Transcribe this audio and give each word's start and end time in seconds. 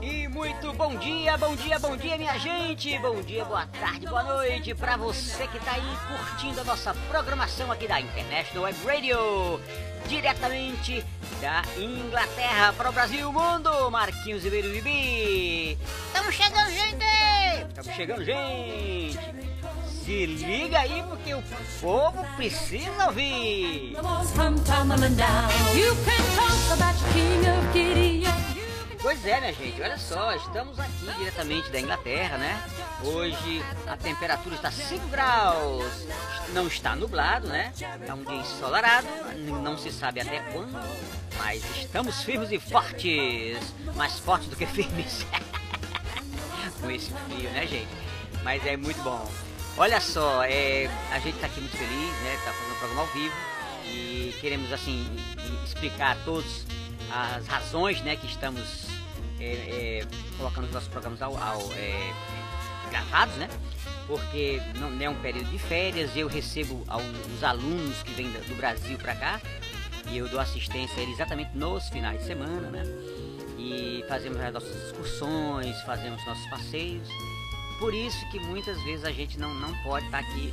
E 0.00 0.28
muito 0.28 0.72
bom 0.74 0.94
dia, 0.96 1.36
bom 1.36 1.56
dia, 1.56 1.78
bom 1.80 1.96
dia, 1.96 2.16
minha 2.16 2.38
gente! 2.38 2.96
Bom 3.00 3.20
dia, 3.22 3.44
boa 3.44 3.66
tarde, 3.66 4.06
boa 4.06 4.22
noite 4.22 4.72
para 4.74 4.96
você 4.96 5.48
que 5.48 5.58
tá 5.58 5.72
aí 5.72 5.82
curtindo 6.06 6.60
a 6.60 6.64
nossa 6.64 6.94
programação 7.08 7.72
aqui 7.72 7.88
da 7.88 8.00
International 8.00 8.64
Web 8.64 8.78
Radio, 8.86 9.60
diretamente 10.06 11.04
da 11.40 11.62
Inglaterra 11.76 12.72
para 12.74 12.88
o 12.88 12.92
Brasil 12.92 13.20
e 13.20 13.24
o 13.24 13.32
mundo. 13.32 13.90
Marquinhos 13.90 14.44
Ribeiro 14.44 14.70
Bibi. 14.70 15.76
Estamos 16.06 16.34
chegando, 16.34 16.70
gente! 16.70 17.68
Estamos 17.68 17.94
chegando, 17.96 18.24
gente! 18.24 19.18
Se 20.04 20.26
liga 20.26 20.80
aí 20.80 21.02
porque 21.08 21.32
o 21.32 21.42
povo 21.80 22.22
precisa 22.36 23.06
ouvir! 23.06 23.96
Pois 29.00 29.24
é, 29.24 29.40
minha 29.40 29.52
gente, 29.54 29.80
olha 29.80 29.96
só, 29.96 30.34
estamos 30.34 30.78
aqui 30.78 31.10
diretamente 31.18 31.70
da 31.70 31.80
Inglaterra, 31.80 32.36
né? 32.36 32.62
Hoje 33.02 33.64
a 33.86 33.96
temperatura 33.96 34.54
está 34.56 34.70
5 34.70 35.08
graus, 35.08 36.06
não 36.52 36.66
está 36.66 36.94
nublado, 36.94 37.48
né? 37.48 37.72
É 38.06 38.12
um 38.12 38.24
dia 38.24 38.36
ensolarado, 38.36 39.06
não 39.62 39.78
se 39.78 39.90
sabe 39.90 40.20
até 40.20 40.40
quando, 40.52 40.78
mas 41.38 41.64
estamos 41.78 42.22
firmes 42.22 42.52
e 42.52 42.58
fortes, 42.58 43.58
mais 43.94 44.18
fortes 44.18 44.48
do 44.48 44.56
que 44.56 44.66
firmes. 44.66 45.26
Com 46.82 46.90
esse 46.90 47.10
frio, 47.10 47.50
né, 47.52 47.66
gente? 47.66 47.88
Mas 48.42 48.66
é 48.66 48.76
muito 48.76 49.02
bom. 49.02 49.26
Olha 49.76 50.00
só, 50.00 50.44
é, 50.44 50.88
a 51.10 51.18
gente 51.18 51.34
está 51.34 51.48
aqui 51.48 51.60
muito 51.60 51.76
feliz, 51.76 52.22
né? 52.22 52.38
Tá 52.44 52.52
fazendo 52.52 52.74
um 52.74 52.78
programa 52.78 53.00
ao 53.00 53.08
vivo 53.08 53.34
e 53.86 54.32
queremos 54.40 54.72
assim 54.72 55.04
explicar 55.64 56.12
a 56.12 56.24
todos 56.24 56.64
as 57.10 57.46
razões, 57.48 58.00
né, 58.02 58.16
que 58.16 58.26
estamos 58.26 58.86
é, 59.40 60.00
é, 60.02 60.06
colocando 60.36 60.66
os 60.66 60.72
nossos 60.72 60.88
programas 60.88 61.20
ao, 61.20 61.36
ao, 61.36 61.60
é, 61.72 62.12
gravados, 62.88 63.34
né? 63.34 63.48
Porque 64.06 64.60
não 64.76 65.00
é 65.00 65.08
um 65.08 65.20
período 65.20 65.50
de 65.50 65.58
férias, 65.58 66.16
eu 66.16 66.28
recebo 66.28 66.84
alguns 66.86 67.42
alunos 67.42 68.00
que 68.04 68.12
vêm 68.12 68.30
do 68.30 68.56
Brasil 68.56 68.96
para 68.96 69.16
cá 69.16 69.40
e 70.08 70.18
eu 70.18 70.28
dou 70.28 70.38
assistência 70.38 70.96
a 70.98 71.02
eles 71.02 71.14
exatamente 71.14 71.56
nos 71.56 71.88
finais 71.88 72.20
de 72.20 72.26
semana, 72.26 72.70
né? 72.70 72.84
E 73.58 74.04
fazemos 74.08 74.40
as 74.40 74.52
nossas 74.52 74.84
excursões, 74.86 75.80
fazemos 75.82 76.24
nossos 76.26 76.46
passeios. 76.46 77.08
Por 77.78 77.94
isso 77.94 78.28
que 78.30 78.38
muitas 78.40 78.80
vezes 78.82 79.04
a 79.04 79.12
gente 79.12 79.38
não, 79.38 79.52
não 79.54 79.74
pode 79.82 80.06
estar 80.06 80.18
aqui 80.18 80.50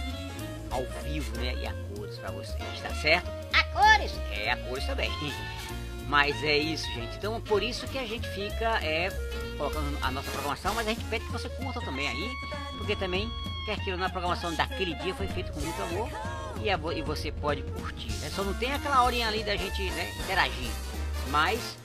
ao 0.70 0.86
vivo, 1.04 1.38
né? 1.38 1.54
E 1.56 1.68
a 1.68 1.74
cores 1.96 2.18
para 2.18 2.32
vocês, 2.32 2.82
tá 2.82 2.94
certo? 2.96 3.30
A 3.54 3.64
cores! 3.66 4.12
É, 4.32 4.52
a 4.52 4.58
cores 4.58 4.86
também. 4.86 5.12
Mas 6.08 6.44
é 6.44 6.58
isso, 6.58 6.86
gente. 6.88 7.16
Então, 7.16 7.40
por 7.40 7.64
isso 7.64 7.88
que 7.88 7.98
a 7.98 8.06
gente 8.06 8.28
fica 8.30 8.84
é, 8.84 9.10
colocando 9.58 9.98
a 10.02 10.12
nossa 10.12 10.30
programação, 10.32 10.74
mas 10.74 10.86
a 10.86 10.90
gente 10.90 11.06
pede 11.06 11.24
que 11.24 11.32
você 11.32 11.48
curta 11.48 11.80
também 11.80 12.06
aí, 12.06 12.30
porque 12.78 12.98
também, 12.98 13.32
quer 13.66 13.80
que 13.80 13.96
na 13.96 14.10
programação 14.10 14.54
daquele 14.54 14.94
dia 14.96 15.16
foi 15.16 15.28
feito 15.28 15.54
com 15.54 15.62
muito 15.62 15.82
amor 15.84 16.10
e, 16.62 16.70
a 16.70 16.78
e 16.98 17.02
você 17.02 17.32
pode 17.32 17.62
curtir. 17.62 18.12
Né? 18.20 18.30
Só 18.30 18.44
não 18.44 18.54
tem 18.54 18.74
aquela 18.74 19.04
horinha 19.04 19.28
ali 19.28 19.42
da 19.42 19.56
gente 19.56 19.90
né, 19.92 20.12
interagir. 20.20 20.72
Mas, 21.30 21.78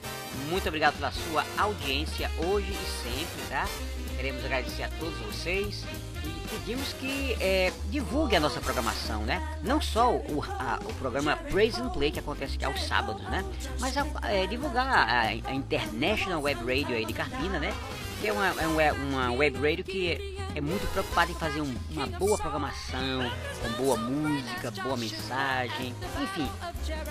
muito 0.48 0.66
obrigado 0.66 0.96
pela 0.96 1.12
sua 1.12 1.44
audiência 1.56 2.28
hoje 2.38 2.72
e 2.72 3.02
sempre, 3.04 3.48
tá? 3.48 3.68
Queremos 4.16 4.44
agradecer 4.44 4.82
a 4.84 4.88
todos 4.98 5.16
vocês 5.18 5.84
e 6.24 6.48
pedimos 6.48 6.92
que 6.94 7.36
é, 7.40 7.70
divulgue 7.90 8.34
a 8.34 8.40
nossa 8.40 8.60
programação, 8.60 9.22
né? 9.24 9.46
Não 9.62 9.80
só 9.80 10.10
o, 10.10 10.42
a- 10.58 10.80
o 10.84 10.92
programa 10.94 11.36
Praise 11.36 11.80
and 11.80 11.90
Play, 11.90 12.10
que 12.10 12.18
acontece 12.18 12.56
aos 12.64 12.82
sábados, 12.86 13.22
né? 13.24 13.44
Mas 13.78 13.96
a- 13.96 14.06
é, 14.24 14.46
divulgar 14.46 14.86
a, 14.88 15.20
a 15.20 15.52
International 15.54 16.40
Web 16.42 16.60
Radio 16.60 16.96
aí 16.96 17.04
de 17.04 17.12
Carpina, 17.12 17.58
né? 17.58 17.74
Que 18.20 18.28
é 18.28 18.32
uma, 18.32 18.46
é 18.62 18.92
uma 18.92 19.32
web 19.32 19.58
radio 19.58 19.84
que 19.84 20.35
é, 20.56 20.60
muito 20.60 20.90
preocupada 20.90 21.30
em 21.30 21.34
fazer 21.34 21.60
um- 21.60 21.76
uma 21.90 22.06
boa 22.06 22.38
programação, 22.38 23.30
com 23.62 23.82
boa 23.82 23.96
música, 23.98 24.70
boa 24.82 24.96
mensagem, 24.96 25.94
enfim, 26.22 26.48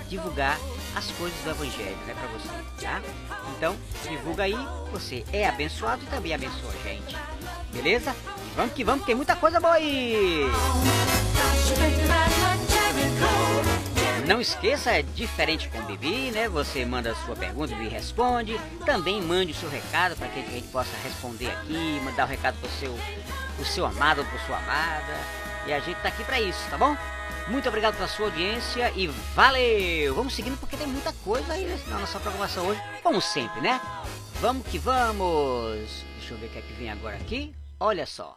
divulgar 0.08 0.58
as 0.96 1.06
coisas 1.12 1.38
do 1.44 1.50
Evangelho, 1.50 1.96
né, 2.06 2.14
pra 2.14 2.26
você, 2.28 2.84
tá? 2.84 3.00
Então, 3.56 3.76
divulga 4.08 4.42
aí, 4.42 4.56
você 4.90 5.24
é 5.32 5.48
abençoado 5.48 6.02
e 6.02 6.06
também 6.06 6.34
abençoa 6.34 6.72
a 6.72 6.88
gente, 6.88 7.16
beleza? 7.72 8.14
E 8.52 8.56
vamos 8.56 8.72
que 8.74 8.82
vamos, 8.82 9.06
tem 9.06 9.14
muita 9.14 9.36
coisa 9.36 9.60
boa 9.60 9.74
aí! 9.74 10.46
Não 14.26 14.40
esqueça, 14.40 14.90
é 14.90 15.02
diferente 15.02 15.68
com 15.68 15.78
o 15.78 15.82
Bibi, 15.82 16.32
né? 16.32 16.48
Você 16.48 16.84
manda 16.84 17.12
a 17.12 17.14
sua 17.14 17.36
pergunta, 17.36 17.72
o 17.72 17.76
Bibi 17.76 17.88
responde. 17.88 18.60
Também 18.84 19.22
mande 19.22 19.52
o 19.52 19.54
seu 19.54 19.70
recado 19.70 20.16
para 20.16 20.26
que 20.26 20.40
a 20.40 20.42
gente 20.42 20.66
possa 20.66 20.90
responder 21.04 21.48
aqui, 21.48 22.00
mandar 22.02 22.24
o 22.24 22.28
recado 22.28 22.58
pro 22.58 22.68
seu, 22.70 22.92
pro 23.54 23.64
seu 23.64 23.86
amado 23.86 24.22
ou 24.22 24.24
pro 24.24 24.38
sua 24.40 24.58
amada. 24.58 25.14
E 25.64 25.72
a 25.72 25.78
gente 25.78 26.00
tá 26.00 26.08
aqui 26.08 26.24
para 26.24 26.40
isso, 26.40 26.58
tá 26.68 26.76
bom? 26.76 26.96
Muito 27.46 27.68
obrigado 27.68 27.94
pela 27.94 28.08
sua 28.08 28.26
audiência 28.26 28.92
e 28.96 29.06
valeu! 29.06 30.12
Vamos 30.16 30.34
seguindo 30.34 30.58
porque 30.58 30.76
tem 30.76 30.88
muita 30.88 31.12
coisa 31.12 31.52
aí 31.52 31.80
na 31.86 32.00
nossa 32.00 32.18
programação 32.18 32.66
hoje, 32.66 32.82
como 33.04 33.20
sempre, 33.20 33.60
né? 33.60 33.80
Vamos 34.40 34.66
que 34.66 34.76
vamos! 34.76 36.04
Deixa 36.18 36.34
eu 36.34 36.38
ver 36.38 36.46
o 36.46 36.50
que 36.50 36.58
é 36.58 36.62
que 36.62 36.72
vem 36.72 36.90
agora 36.90 37.14
aqui. 37.14 37.54
Olha 37.78 38.04
só. 38.04 38.36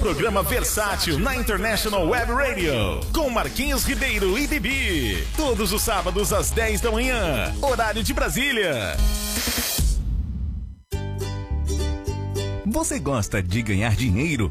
Programa 0.00 0.42
versátil 0.42 1.18
na 1.18 1.36
International 1.36 2.08
Web 2.08 2.32
Radio. 2.32 3.00
Com 3.12 3.28
Marquinhos 3.28 3.84
Ribeiro 3.84 4.38
e 4.38 4.46
Bibi. 4.46 5.22
Todos 5.36 5.74
os 5.74 5.82
sábados 5.82 6.32
às 6.32 6.50
10 6.50 6.80
da 6.80 6.90
manhã. 6.90 7.54
Horário 7.60 8.02
de 8.02 8.14
Brasília. 8.14 8.96
Você 12.64 12.98
gosta 12.98 13.42
de 13.42 13.60
ganhar 13.60 13.94
dinheiro? 13.94 14.50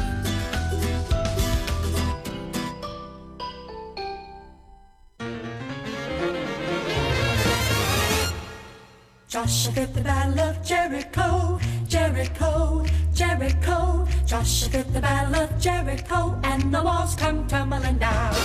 Joshua 9.41 9.73
did 9.73 9.93
the 9.95 10.01
battle 10.01 10.39
of 10.39 10.61
Jericho, 10.63 11.59
Jericho, 11.87 12.85
Jericho. 13.11 14.07
Joshua 14.23 14.69
did 14.69 14.93
the 14.93 15.01
battle 15.01 15.35
of 15.41 15.49
Jericho, 15.59 16.39
and 16.43 16.71
the 16.71 16.83
walls 16.83 17.15
come 17.15 17.47
tumbling 17.47 17.97
down. 17.97 18.35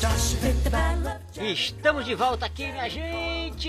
Joshua 0.00 0.52
the 0.64 0.70
battle 0.70 1.12
Estamos 1.38 2.06
de 2.06 2.14
volta 2.14 2.46
aqui, 2.46 2.64
minha 2.72 2.88
gente, 2.88 3.68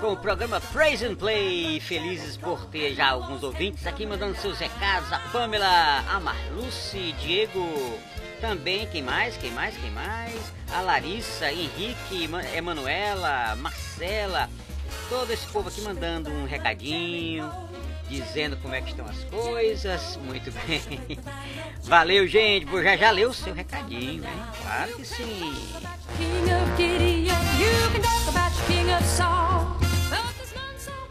com 0.00 0.14
o 0.14 0.16
programa 0.16 0.60
Praise 0.60 1.06
and 1.06 1.14
Play. 1.14 1.78
Felizes 1.78 2.36
por 2.36 2.64
ter 2.66 2.96
já 2.96 3.10
alguns 3.10 3.44
ouvintes 3.44 3.86
aqui 3.86 4.04
mandando 4.04 4.36
seus 4.36 4.58
recados. 4.58 5.12
A 5.12 5.20
Pamela, 5.30 6.04
a 6.10 6.18
Marluce, 6.18 7.14
Diego, 7.20 7.96
também, 8.40 8.84
quem 8.88 9.02
mais, 9.04 9.36
quem 9.36 9.52
mais, 9.52 9.76
quem 9.76 9.92
mais? 9.92 10.52
A 10.74 10.80
Larissa, 10.80 11.52
Henrique, 11.52 12.26
Ma- 12.26 12.44
Emanuela, 12.52 13.54
Marcela, 13.54 14.50
todo 15.08 15.30
esse 15.32 15.46
povo 15.46 15.68
aqui 15.68 15.80
mandando 15.80 16.30
um 16.30 16.44
recadinho, 16.44 17.50
dizendo 18.08 18.56
como 18.58 18.74
é 18.74 18.80
que 18.80 18.90
estão 18.90 19.06
as 19.06 19.24
coisas. 19.24 20.16
Muito 20.16 20.50
bem. 20.52 21.18
Valeu, 21.82 22.26
gente, 22.26 22.66
por 22.66 22.82
já 22.82 22.96
já 22.96 23.10
leu 23.10 23.30
o 23.30 23.34
seu 23.34 23.54
recadinho, 23.54 24.24
hein? 24.24 24.42
Claro 24.62 24.96
que 24.96 25.04
sim. 25.04 25.54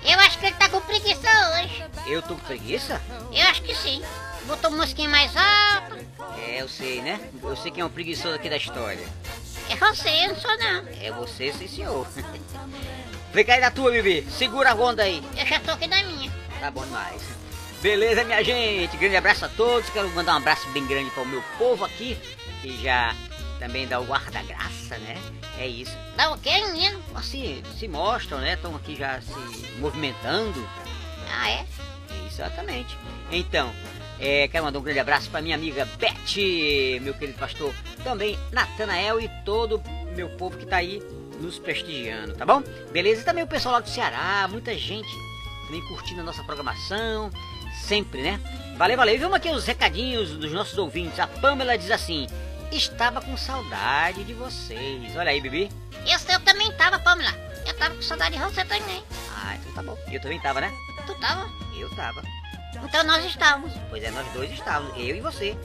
Eu 0.03 0.19
acho 0.19 0.39
que 0.39 0.45
ele 0.45 0.55
tá 0.55 0.69
com 0.69 0.81
preguiça 0.81 1.27
hoje. 1.51 1.85
Eu 2.07 2.21
tô 2.21 2.35
com 2.35 2.45
preguiça? 2.45 3.01
Eu 3.31 3.45
acho 3.47 3.61
que 3.61 3.75
sim. 3.75 4.01
Botou 4.45 4.71
musiquinha 4.71 5.09
mais 5.09 5.35
alta. 5.35 5.97
É, 6.37 6.61
eu 6.61 6.69
sei, 6.69 7.01
né? 7.01 7.19
Eu 7.43 7.55
sei 7.57 7.71
quem 7.71 7.81
é 7.81 7.85
o 7.85 7.89
preguiçoso 7.89 8.35
aqui 8.35 8.49
da 8.49 8.55
história. 8.55 9.05
É 9.69 9.75
você, 9.75 10.09
eu 10.09 10.29
não 10.29 10.35
sou 10.37 10.57
não. 10.57 10.87
É 11.01 11.11
você, 11.11 11.51
sim, 11.51 11.67
senhor. 11.67 12.07
Fica 13.37 13.53
aí 13.53 13.61
na 13.61 13.69
tua, 13.69 13.91
Bibi. 13.91 14.25
Segura 14.31 14.71
a 14.71 14.73
onda 14.73 15.03
aí. 15.03 15.21
Eu 15.37 15.45
já 15.45 15.59
tô 15.59 15.69
aqui 15.69 15.85
na 15.85 16.01
minha. 16.01 16.31
Tá 16.59 16.71
bom 16.71 16.83
demais. 16.83 17.21
Beleza, 17.83 18.23
minha 18.23 18.43
gente? 18.43 18.97
Grande 18.97 19.15
abraço 19.15 19.45
a 19.45 19.49
todos. 19.49 19.87
Quero 19.91 20.09
mandar 20.09 20.33
um 20.33 20.37
abraço 20.37 20.67
bem 20.69 20.83
grande 20.87 21.11
para 21.11 21.21
o 21.21 21.27
meu 21.27 21.43
povo 21.55 21.85
aqui, 21.85 22.17
que 22.63 22.81
já 22.81 23.13
também 23.59 23.87
dá 23.87 23.99
o 23.99 24.05
guarda-graça, 24.05 24.97
né? 24.97 25.15
É 25.59 25.67
isso. 25.67 25.95
Dá 26.15 26.31
o 26.31 26.37
quê, 26.39 26.49
menino? 26.65 26.99
Assim, 27.13 27.61
se 27.77 27.87
mostram, 27.87 28.39
né? 28.39 28.55
Estão 28.55 28.75
aqui 28.75 28.95
já 28.95 29.21
se 29.21 29.71
movimentando. 29.77 30.67
Ah, 31.31 31.51
é? 31.51 31.65
Exatamente. 32.25 32.97
Então, 33.31 33.71
é, 34.19 34.47
quero 34.47 34.65
mandar 34.65 34.79
um 34.79 34.81
grande 34.81 34.99
abraço 34.99 35.29
para 35.29 35.43
minha 35.43 35.55
amiga 35.55 35.87
Beth, 35.99 36.99
meu 37.03 37.13
querido 37.13 37.37
pastor, 37.37 37.71
também 38.03 38.35
Natanael 38.51 39.21
e 39.21 39.29
todo 39.45 39.79
meu 40.15 40.27
povo 40.37 40.57
que 40.57 40.65
tá 40.65 40.77
aí 40.77 41.03
nos 41.39 41.59
prestigiando, 41.59 42.33
tá 42.35 42.45
bom? 42.45 42.61
Beleza? 42.91 43.21
E 43.21 43.25
também 43.25 43.43
o 43.43 43.47
pessoal 43.47 43.75
lá 43.75 43.79
do 43.79 43.89
Ceará, 43.89 44.47
muita 44.49 44.75
gente 44.77 45.09
também 45.65 45.81
curtindo 45.87 46.21
a 46.21 46.23
nossa 46.23 46.43
programação, 46.43 47.29
sempre, 47.83 48.21
né? 48.21 48.39
Valeu, 48.77 48.97
valeu. 48.97 49.15
E 49.15 49.17
vamos 49.17 49.35
aqui 49.37 49.49
os 49.49 49.65
recadinhos 49.65 50.31
dos 50.31 50.51
nossos 50.51 50.77
ouvintes. 50.77 51.19
A 51.19 51.27
Pamela 51.27 51.77
diz 51.77 51.91
assim: 51.91 52.27
Estava 52.71 53.21
com 53.21 53.35
saudade 53.35 54.23
de 54.23 54.33
vocês. 54.33 55.15
Olha 55.15 55.31
aí, 55.31 55.41
Bibi. 55.41 55.69
Eu, 56.05 56.33
eu 56.33 56.39
também 56.41 56.71
tava, 56.73 56.99
Pamela. 56.99 57.31
Eu 57.65 57.75
tava 57.75 57.95
com 57.95 58.01
saudade 58.01 58.37
de 58.37 58.43
você 58.43 58.63
também. 58.63 59.03
Ah, 59.35 59.55
então 59.55 59.73
tá 59.73 59.83
bom. 59.83 59.97
Eu 60.11 60.21
também 60.21 60.39
tava, 60.39 60.61
né? 60.61 60.71
Tu 61.05 61.13
tava? 61.15 61.49
Eu 61.77 61.89
tava. 61.95 62.21
Então 62.83 63.03
nós 63.03 63.25
estávamos. 63.25 63.73
Pois 63.89 64.03
é, 64.03 64.11
nós 64.11 64.27
dois 64.33 64.51
estávamos, 64.51 64.93
eu 64.97 65.15
e 65.15 65.21
você. 65.21 65.57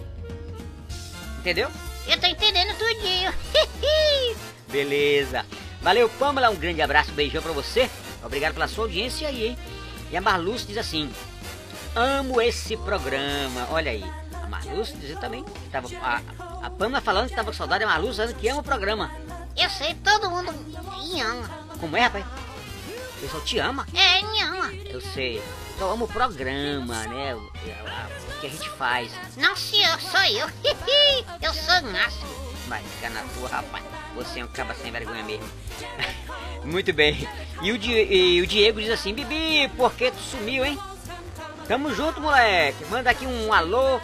Entendeu? 1.39 1.71
Eu 2.07 2.19
tô 2.19 2.27
entendendo 2.27 2.77
tudinho. 2.79 3.33
Beleza. 4.71 5.45
Valeu, 5.83 6.09
Pamela. 6.09 6.51
Um 6.51 6.57
grande 6.57 6.81
abraço, 6.81 7.11
um 7.11 7.15
beijão 7.15 7.43
pra 7.43 7.53
você. 7.53 7.91
Obrigado 8.23 8.55
pela 8.55 8.69
sua 8.69 8.85
audiência 8.85 9.29
aí, 9.29 9.49
hein? 9.49 9.59
E 10.11 10.17
a 10.17 10.21
Marluce 10.21 10.67
diz 10.67 10.79
assim: 10.79 11.11
Amo 11.95 12.41
esse 12.41 12.77
programa. 12.77 13.67
Olha 13.71 13.91
aí. 13.91 14.05
A 14.43 14.47
Marluce 14.47 14.97
diz 14.97 15.19
também. 15.19 15.45
que 15.45 15.69
Tava, 15.71 15.89
a, 16.01 16.21
a 16.67 16.71
Pamela 16.71 17.01
falando 17.01 17.29
que 17.29 17.35
tava 17.35 17.51
com 17.51 17.57
saudade. 17.57 17.83
A 17.83 17.89
Marluce 17.89 18.17
falando 18.17 18.37
que 18.37 18.49
ama 18.49 18.61
o 18.61 18.65
programa. 18.65 19.11
Eu 19.57 19.69
sei, 19.69 19.95
todo 19.95 20.31
mundo 20.31 20.53
me 20.53 21.21
ama. 21.21 21.51
Como 21.81 21.97
é, 21.97 22.03
rapaz? 22.03 22.25
O 23.17 23.21
pessoal 23.21 23.43
te 23.43 23.59
ama? 23.59 23.87
É, 23.93 24.23
me 24.23 24.41
ama. 24.41 24.73
Eu 24.73 25.01
sei. 25.01 25.43
Eu 25.79 25.91
amo 25.91 26.05
o 26.05 26.09
programa, 26.09 27.07
né? 27.07 27.35
O, 27.35 27.39
o 27.41 28.41
que 28.41 28.47
a 28.47 28.51
gente 28.51 28.71
faz. 28.71 29.11
Não, 29.37 29.57
senhor, 29.57 30.01
sou 30.01 30.23
eu. 30.23 30.49
eu 31.43 31.53
sou 31.53 31.83
Márcio. 31.91 32.52
Vai 32.73 32.83
ficar 32.85 33.11
na 33.11 33.21
tua, 33.35 33.51
rapaz. 33.51 33.85
Você 34.15 34.41
é 34.41 34.45
um 34.45 34.49
caba 34.49 34.73
sem 34.73 34.91
vergonha 34.91 35.23
mesmo. 35.25 35.45
Muito 36.65 36.91
bem. 36.95 37.29
E 37.61 37.71
o, 37.71 37.77
Di- 37.77 37.93
e 37.93 38.41
o 38.41 38.47
Diego 38.47 38.81
diz 38.81 38.89
assim: 38.89 39.13
Bibi, 39.13 39.69
por 39.77 39.93
que 39.93 40.11
tu 40.11 40.17
sumiu, 40.19 40.65
hein? 40.65 40.79
Tamo 41.69 41.95
junto, 41.95 42.19
moleque. 42.19 42.83
Manda 42.87 43.11
aqui 43.11 43.27
um 43.27 43.53
alô 43.53 44.01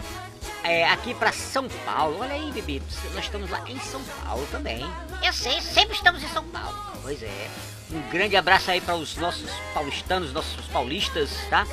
é, 0.63 0.87
aqui 0.87 1.15
pra 1.15 1.31
São 1.31 1.67
Paulo. 1.83 2.19
Olha 2.19 2.35
aí, 2.35 2.51
Bibi. 2.51 2.79
Nós 3.15 3.23
estamos 3.25 3.49
lá 3.49 3.59
em 3.67 3.79
São 3.79 4.03
Paulo 4.23 4.47
também. 4.51 4.85
Eu 5.23 5.33
sei, 5.33 5.59
sempre 5.61 5.95
estamos 5.95 6.21
em 6.21 6.27
São 6.27 6.43
Paulo. 6.43 6.77
Pois 7.01 7.23
é. 7.23 7.49
Um 7.91 8.01
grande 8.11 8.35
abraço 8.37 8.69
aí 8.69 8.79
para 8.81 8.93
os 8.93 9.15
nossos 9.15 9.49
paulistanos, 9.73 10.31
nossos 10.31 10.67
paulistas, 10.67 11.31
tá? 11.49 11.65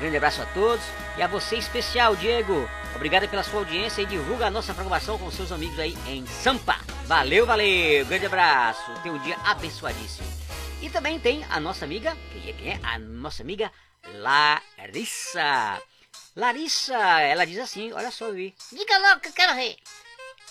Grande 0.00 0.16
abraço 0.16 0.40
a 0.40 0.46
todos. 0.46 0.84
E 1.18 1.22
a 1.22 1.26
você 1.26 1.56
especial, 1.56 2.16
Diego. 2.16 2.66
Obrigado 2.96 3.28
pela 3.28 3.42
sua 3.42 3.60
audiência 3.60 4.00
e 4.00 4.06
divulga 4.06 4.46
a 4.46 4.50
nossa 4.50 4.72
programação 4.72 5.18
com 5.18 5.30
seus 5.30 5.52
amigos 5.52 5.78
aí 5.78 5.94
em 6.06 6.26
Sampa. 6.26 6.80
Valeu, 7.04 7.44
valeu. 7.44 8.06
Grande 8.06 8.24
abraço. 8.24 8.92
Tenha 9.02 9.14
um 9.14 9.18
dia 9.18 9.36
abençoadíssimo. 9.44 10.26
E 10.80 10.88
também 10.88 11.20
tem 11.20 11.44
a 11.50 11.60
nossa 11.60 11.84
amiga, 11.84 12.16
quem 12.32 12.48
é, 12.48 12.52
quem 12.54 12.72
é? 12.72 12.80
A 12.82 12.98
nossa 12.98 13.42
amiga 13.42 13.70
Larissa. 14.14 15.82
Larissa, 16.34 16.96
ela 17.20 17.44
diz 17.44 17.58
assim, 17.58 17.92
olha 17.92 18.10
só, 18.10 18.32
Vi. 18.32 18.54
Diga 18.72 18.98
logo 18.98 19.20
que 19.20 19.28
eu 19.28 19.32
quero 19.34 19.54
ver. 19.54 19.76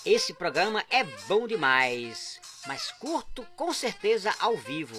Esse 0.06 0.34
programa 0.34 0.86
é 0.92 1.04
bom 1.28 1.48
demais, 1.48 2.40
mas 2.68 2.92
curto 2.92 3.44
com 3.56 3.74
certeza 3.74 4.32
ao 4.40 4.56
vivo. 4.56 4.96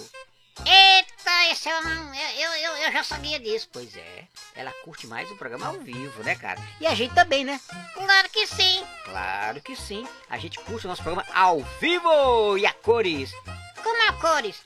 Eita, 0.65 1.51
esse 1.51 1.69
é 1.69 1.79
um... 1.79 2.13
Eu, 2.13 2.51
eu, 2.53 2.77
eu, 2.77 2.91
já 2.91 3.03
sabia 3.03 3.39
disso. 3.39 3.69
Pois 3.71 3.95
é, 3.95 4.23
ela 4.55 4.71
curte 4.83 5.07
mais 5.07 5.29
o 5.31 5.35
programa 5.35 5.67
ao 5.67 5.79
vivo, 5.79 6.23
né, 6.23 6.35
cara? 6.35 6.59
E 6.79 6.85
a 6.85 6.93
gente 6.93 7.13
também, 7.13 7.43
né? 7.43 7.59
Claro 7.93 8.29
que 8.29 8.45
sim. 8.47 8.83
Claro 9.05 9.61
que 9.61 9.75
sim. 9.75 10.07
A 10.29 10.37
gente 10.37 10.59
curte 10.59 10.85
o 10.85 10.89
nosso 10.89 11.03
programa 11.03 11.27
ao 11.33 11.61
vivo 11.79 12.57
e 12.57 12.65
a 12.65 12.73
cores. 12.73 13.31
Como 13.83 14.01
é 14.03 14.11
cores? 14.13 14.61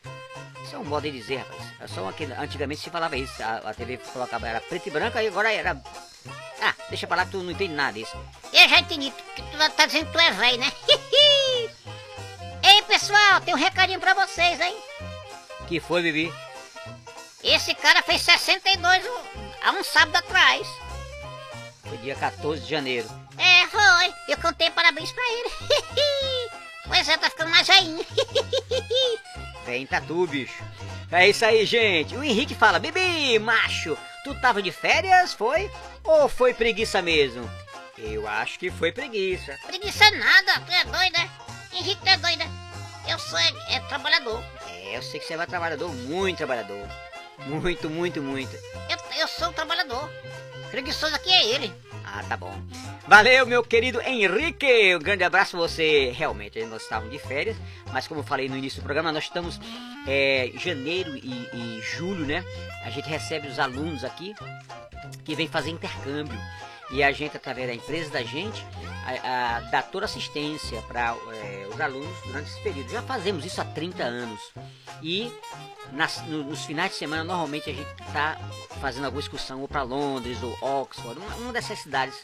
Isso 0.63 0.75
é 0.75 0.79
um 0.79 0.84
modo 0.86 1.03
de 1.03 1.12
dizer, 1.12 1.38
rapaz. 1.38 1.62
É 1.79 1.88
só 1.88 2.12
que 2.12 2.23
antigamente 2.25 2.81
se 2.81 2.89
falava 2.89 3.15
isso. 3.15 3.41
A, 3.41 3.58
a 3.69 3.73
TV 3.73 3.97
colocava 3.97 4.47
era 4.47 4.60
preto 4.60 4.88
e 4.88 4.91
branco, 4.91 5.17
aí 5.17 5.27
agora 5.27 5.51
era. 5.51 5.79
Ah, 6.62 6.73
deixa 6.89 7.05
pra 7.05 7.17
lá 7.17 7.25
que 7.25 7.31
tu 7.31 7.43
não 7.43 7.51
entende 7.51 7.73
nada 7.73 7.93
disso. 7.93 8.17
Eu 8.51 8.67
já 8.67 8.79
entendi 8.79 9.12
que 9.36 9.41
tu 9.41 9.69
tá 9.75 9.86
dizendo 9.86 10.08
que 10.08 10.13
tu 10.13 10.19
é 10.19 10.31
velho, 10.31 10.58
né? 10.60 10.71
Ei, 12.67 12.81
pessoal, 12.88 13.41
tem 13.41 13.53
um 13.53 13.58
recadinho 13.58 13.99
pra 13.99 14.15
vocês, 14.15 14.60
hein? 14.60 14.75
Que 15.67 15.80
foi, 15.80 16.01
Bibi? 16.04 16.34
Esse 17.43 17.73
cara 17.75 18.01
fez 18.04 18.21
62 18.21 19.06
o- 19.06 19.21
há 19.63 19.71
um 19.71 19.84
sábado 19.84 20.15
atrás. 20.17 20.67
Foi 21.88 21.97
dia 21.97 22.15
14 22.15 22.62
de 22.62 22.69
janeiro. 22.69 23.08
É, 23.38 23.67
foi. 23.67 24.13
Eu 24.28 24.38
contei 24.38 24.69
parabéns 24.71 25.12
pra 25.12 25.23
ele. 25.23 25.49
pois 26.88 27.08
é, 27.10 27.17
tá 27.17 27.30
ficando 27.30 27.49
mais 27.51 27.67
velhinho. 27.67 28.06
Vem 29.65 29.86
tatu, 29.88 30.28
bicho. 30.28 30.63
É 31.12 31.28
isso 31.28 31.43
aí, 31.45 31.65
gente. 31.65 32.15
O 32.15 32.23
Henrique 32.23 32.54
fala: 32.56 32.80
Bibi, 32.80 33.38
macho, 33.39 33.97
tu 34.23 34.34
tava 34.39 34.62
de 34.62 34.71
férias, 34.71 35.34
foi? 35.34 35.71
Ou 36.04 36.28
foi 36.30 36.54
preguiça 36.54 37.01
mesmo? 37.01 37.49
Eu 37.97 38.28
acho 38.28 38.60
que 38.60 38.69
foi 38.69 38.91
preguiça. 38.91 39.58
Preguiça 39.65 40.10
nada, 40.12 40.60
tu 40.62 40.71
é 40.71 40.84
doido, 40.86 41.13
né? 41.13 41.30
Henrique, 41.73 42.01
tu 42.01 42.10
é 42.10 42.17
doido, 42.17 42.39
né? 42.39 42.49
Eu 43.08 43.17
sou 43.19 43.38
é, 43.39 43.51
é 43.69 43.80
trabalhador. 43.82 44.43
Eu 44.95 45.01
sei 45.01 45.19
que 45.19 45.25
você 45.25 45.34
é 45.34 45.38
um 45.38 45.45
trabalhador, 45.45 45.93
muito 45.93 46.38
trabalhador. 46.38 46.88
Muito, 47.47 47.89
muito, 47.89 48.21
muito. 48.21 48.55
Eu, 48.89 49.19
eu 49.19 49.27
sou 49.27 49.49
um 49.49 49.53
trabalhador. 49.53 50.10
Preguiçoso 50.71 51.13
aqui 51.13 51.29
é 51.29 51.47
ele. 51.47 51.73
Ah, 52.05 52.23
tá 52.23 52.38
bom. 52.38 52.58
Valeu, 53.05 53.45
meu 53.45 53.62
querido 53.62 54.01
Henrique. 54.01 54.95
Um 54.95 54.99
grande 54.99 55.25
abraço 55.25 55.58
a 55.58 55.60
você. 55.60 56.13
Realmente, 56.15 56.63
nós 56.67 56.84
estávamos 56.84 57.12
de 57.12 57.19
férias, 57.19 57.58
mas 57.91 58.08
como 58.08 58.21
eu 58.21 58.23
falei 58.23 58.47
no 58.47 58.55
início 58.55 58.81
do 58.81 58.86
programa, 58.86 59.12
nós 59.12 59.25
estamos 59.25 59.60
é, 60.08 60.49
janeiro 60.55 61.13
e, 61.17 61.49
e 61.53 61.81
julho, 61.81 62.25
né? 62.25 62.41
A 62.86 62.89
gente 62.89 63.10
recebe 63.10 63.49
os 63.49 63.60
alunos 63.60 64.05
aqui 64.05 64.34
que 65.25 65.36
vem 65.36 65.49
fazer 65.49 65.71
intercâmbio. 65.71 66.39
E 66.95 67.03
a 67.03 67.12
gente, 67.12 67.36
através 67.36 67.67
da 67.67 67.73
empresa 67.73 68.10
da 68.10 68.23
gente, 68.23 68.65
a, 69.05 69.58
a, 69.58 69.60
dá 69.69 69.81
toda 69.81 70.05
assistência 70.05 70.81
para 70.84 71.13
é, 71.34 71.67
os 71.69 71.81
alunos 71.81 72.15
durante 72.25 72.49
esse 72.49 72.62
período. 72.62 72.89
Já 72.89 73.01
fazemos 73.01 73.43
isso 73.43 73.60
há 73.60 73.65
30 73.65 74.01
anos. 74.01 74.39
E 75.03 75.29
nas, 75.91 76.21
no, 76.21 76.45
nos 76.45 76.63
finais 76.63 76.91
de 76.91 76.97
semana, 76.97 77.25
normalmente 77.25 77.69
a 77.69 77.73
gente 77.73 77.89
está 78.01 78.38
fazendo 78.79 79.03
alguma 79.03 79.21
excursão 79.21 79.60
ou 79.60 79.67
para 79.67 79.81
Londres 79.81 80.38
ou 80.41 80.58
Oxford, 80.62 81.19
uma, 81.19 81.36
uma 81.36 81.51
dessas 81.51 81.79
cidades 81.79 82.23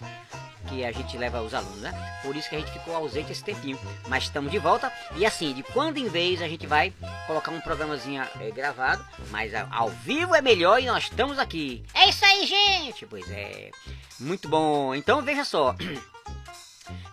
que 0.69 0.86
a 0.86 0.91
gente 0.91 1.17
leva 1.17 1.41
os 1.41 1.53
alunos, 1.53 1.81
né? 1.81 1.91
Por 2.23 2.36
isso 2.36 2.49
que 2.49 2.55
a 2.55 2.60
gente 2.60 2.71
ficou 2.71 2.95
ausente 2.95 3.31
esse 3.31 3.43
tempinho. 3.43 3.77
Mas 4.07 4.23
estamos 4.23 4.51
de 4.51 4.57
volta 4.57 4.91
e 5.15 5.25
assim, 5.25 5.53
de 5.53 5.63
quando 5.63 5.97
em 5.97 6.07
vez 6.07 6.41
a 6.41 6.47
gente 6.47 6.65
vai 6.65 6.93
colocar 7.27 7.51
um 7.51 7.60
programazinho 7.60 8.23
é, 8.39 8.51
gravado, 8.51 9.05
mas 9.29 9.51
ao 9.69 9.89
vivo 9.89 10.34
é 10.34 10.41
melhor 10.41 10.81
e 10.81 10.86
nós 10.86 11.03
estamos 11.03 11.38
aqui. 11.38 11.84
É 11.93 12.10
isso 12.10 12.23
aí, 12.23 12.45
gente! 12.45 13.05
Pois 13.05 13.29
é, 13.29 13.71
muito 14.19 14.47
bom. 14.47 14.61
Então 14.95 15.21
veja 15.21 15.43
só. 15.43 15.76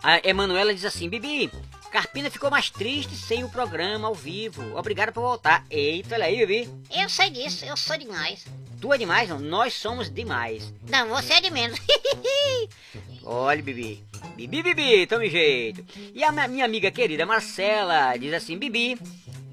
A 0.03 0.19
Emanuela 0.29 0.75
diz 0.75 0.85
assim: 0.85 1.09
Bibi, 1.09 1.51
Carpina 1.91 2.31
ficou 2.31 2.51
mais 2.51 2.71
triste 2.71 3.15
sem 3.17 3.45
o 3.45 3.49
programa 3.49 4.09
ao 4.09 4.15
vivo. 4.15 4.77
Obrigado 4.77 5.13
por 5.13 5.23
voltar. 5.23 5.65
Eita, 5.71 6.15
olha 6.15 6.27
aí, 6.27 6.47
Bibi. 6.47 6.69
Eu 6.91 7.09
sei 7.09 7.31
disso, 7.31 7.65
eu 7.65 7.77
sou 7.77 7.97
demais. 7.97 8.45
Tu 8.81 8.93
é 8.93 8.99
demais, 8.99 9.29
não? 9.29 9.41
Nós 9.41 9.75
somos 9.75 10.09
demais. 10.13 10.73
Não, 10.89 11.09
você 11.09 11.35
é 11.35 11.41
de 11.41 11.51
menos. 11.51 11.81
Olha, 13.25 13.61
Bibi. 13.61 14.05
Bibi, 14.37 14.63
Bibi, 14.63 15.07
tome 15.07 15.29
jeito. 15.29 15.85
E 16.15 16.23
a 16.23 16.31
minha 16.49 16.65
amiga 16.65 16.91
querida 16.91 17.27
Marcela 17.27 18.17
diz 18.17 18.33
assim: 18.33 18.57
Bibi, 18.57 18.97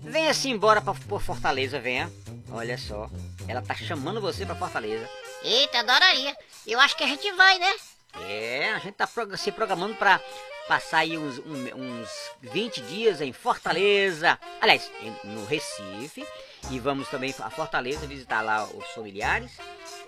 venha-se 0.03 0.47
embora 0.49 0.79
pra, 0.79 0.93
por 0.93 1.21
Fortaleza, 1.21 1.79
venha. 1.79 2.11
Olha 2.51 2.77
só, 2.77 3.09
ela 3.47 3.61
tá 3.61 3.73
chamando 3.73 4.21
você 4.21 4.45
pra 4.45 4.55
Fortaleza. 4.55 5.09
Eita, 5.43 5.79
adoraria. 5.79 6.37
Eu 6.67 6.79
acho 6.79 6.95
que 6.97 7.03
a 7.03 7.07
gente 7.07 7.31
vai, 7.33 7.59
né? 7.59 7.73
É, 8.21 8.73
a 8.73 8.79
gente 8.79 8.95
tá 8.95 9.07
se 9.37 9.51
programando 9.51 9.95
pra 9.95 10.19
passar 10.67 10.99
aí 10.99 11.17
uns, 11.17 11.37
um, 11.39 11.75
uns 11.75 12.09
20 12.41 12.81
dias 12.81 13.21
em 13.21 13.31
Fortaleza. 13.31 14.39
Aliás, 14.59 14.89
no 15.23 15.45
Recife. 15.45 16.25
E 16.71 16.79
vamos 16.79 17.07
também 17.09 17.33
a 17.39 17.49
Fortaleza 17.49 18.07
visitar 18.07 18.41
lá 18.41 18.65
os 18.65 18.87
familiares. 18.87 19.51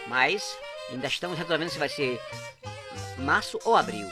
Mas 0.07 0.57
ainda 0.89 1.07
estamos 1.07 1.37
resolvendo 1.37 1.69
se 1.69 1.77
vai 1.77 1.89
ser 1.89 2.19
março 3.19 3.59
ou 3.63 3.75
abril. 3.75 4.09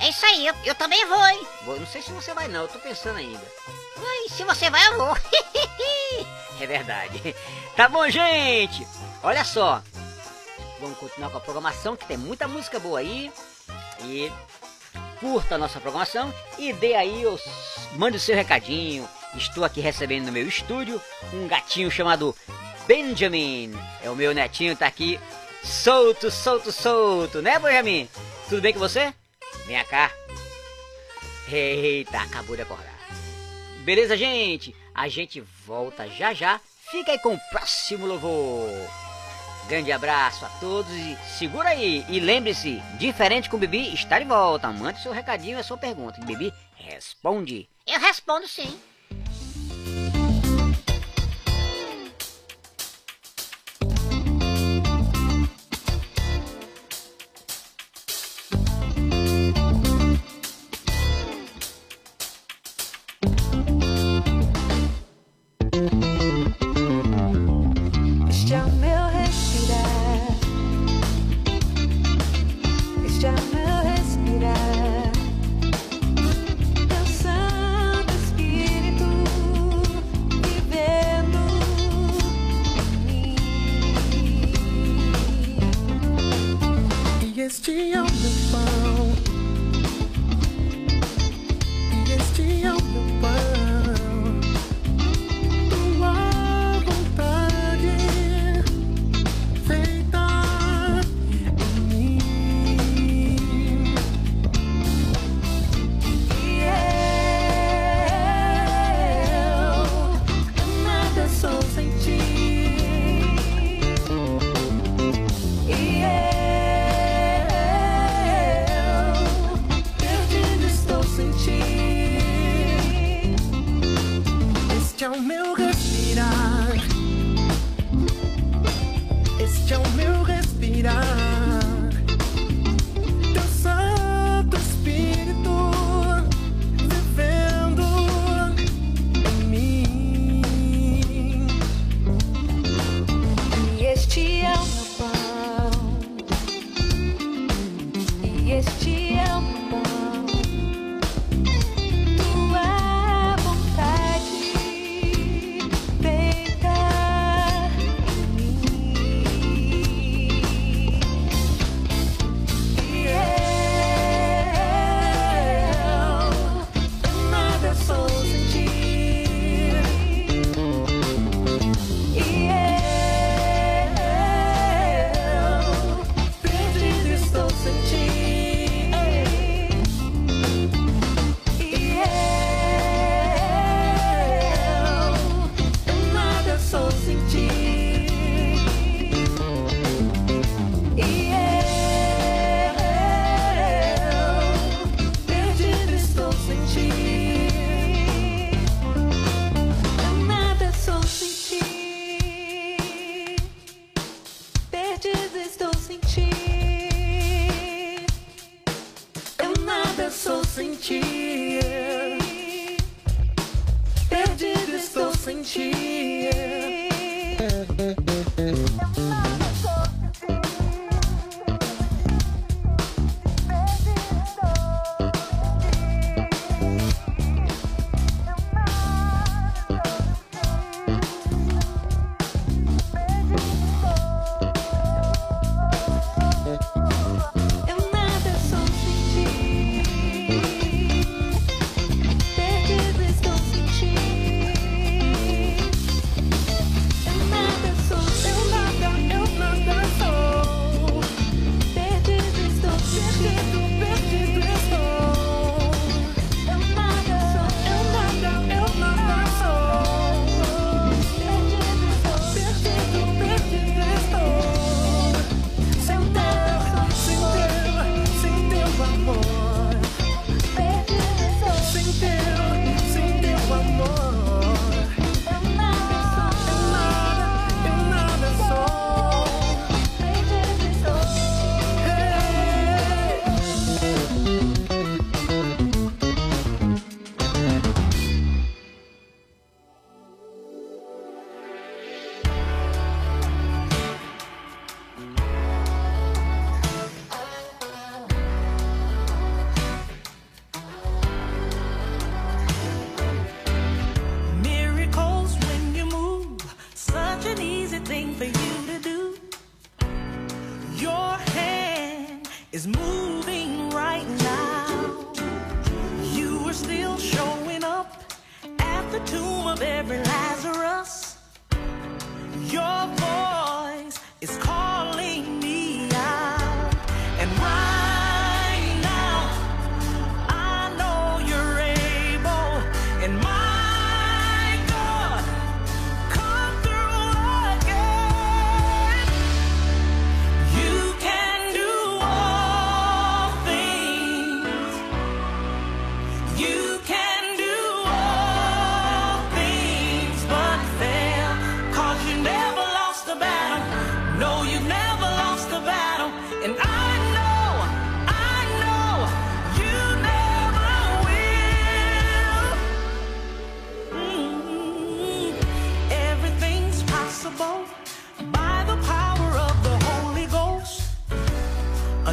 É 0.00 0.08
isso 0.08 0.24
aí, 0.26 0.46
eu, 0.46 0.54
eu 0.64 0.74
também 0.74 1.04
vou, 1.06 1.26
hein? 1.26 1.46
Vou, 1.62 1.78
não 1.78 1.86
sei 1.86 2.02
se 2.02 2.10
você 2.12 2.34
vai 2.34 2.48
não, 2.48 2.62
eu 2.62 2.68
tô 2.68 2.78
pensando 2.78 3.18
ainda. 3.18 3.44
Ui, 3.96 4.28
se 4.28 4.42
você 4.44 4.70
vai, 4.70 4.84
eu 4.88 4.96
vou. 4.96 5.16
é 6.60 6.66
verdade. 6.66 7.34
Tá 7.76 7.88
bom, 7.88 8.08
gente? 8.08 8.86
Olha 9.22 9.44
só. 9.44 9.82
Vamos 10.84 10.98
continuar 10.98 11.30
com 11.30 11.38
a 11.38 11.40
programação, 11.40 11.96
que 11.96 12.04
tem 12.04 12.18
muita 12.18 12.46
música 12.46 12.78
boa 12.78 12.98
aí. 12.98 13.32
E 14.02 14.30
curta 15.18 15.54
a 15.54 15.58
nossa 15.58 15.80
programação 15.80 16.32
e 16.58 16.74
dê 16.74 16.94
aí 16.94 17.26
os. 17.26 17.40
Mande 17.92 18.18
o 18.18 18.20
seu 18.20 18.36
recadinho. 18.36 19.08
Estou 19.34 19.64
aqui 19.64 19.80
recebendo 19.80 20.26
no 20.26 20.32
meu 20.32 20.46
estúdio 20.46 21.00
um 21.32 21.48
gatinho 21.48 21.90
chamado 21.90 22.36
Benjamin. 22.86 23.72
É 24.02 24.10
o 24.10 24.14
meu 24.14 24.34
netinho, 24.34 24.76
tá 24.76 24.86
aqui 24.86 25.18
solto, 25.62 26.30
solto, 26.30 26.70
solto, 26.70 27.40
né, 27.40 27.58
Benjamin? 27.58 28.06
Tudo 28.50 28.60
bem 28.60 28.74
com 28.74 28.78
você? 28.78 29.14
Vem 29.64 29.82
cá. 29.86 30.10
Eita, 31.50 32.20
acabou 32.20 32.56
de 32.56 32.62
acordar. 32.62 32.94
Beleza, 33.84 34.18
gente? 34.18 34.76
A 34.94 35.08
gente 35.08 35.40
volta 35.40 36.06
já 36.10 36.34
já. 36.34 36.60
Fica 36.90 37.12
aí 37.12 37.18
com 37.20 37.32
o 37.32 37.40
próximo 37.50 38.04
louvor. 38.04 38.68
Grande 39.68 39.90
abraço 39.90 40.44
a 40.44 40.48
todos 40.60 40.92
e 40.92 41.16
segura 41.38 41.70
aí. 41.70 42.04
E 42.08 42.20
lembre-se, 42.20 42.82
diferente 42.98 43.48
com 43.48 43.56
o 43.56 43.60
Bibi, 43.60 43.94
está 43.94 44.18
de 44.18 44.26
volta. 44.26 44.70
Mande 44.70 45.00
seu 45.00 45.10
recadinho 45.10 45.56
e 45.56 45.60
a 45.60 45.64
sua 45.64 45.78
pergunta. 45.78 46.20
Bibi 46.20 46.52
responde. 46.76 47.68
Eu 47.86 47.98
respondo 47.98 48.46
sim. 48.46 48.78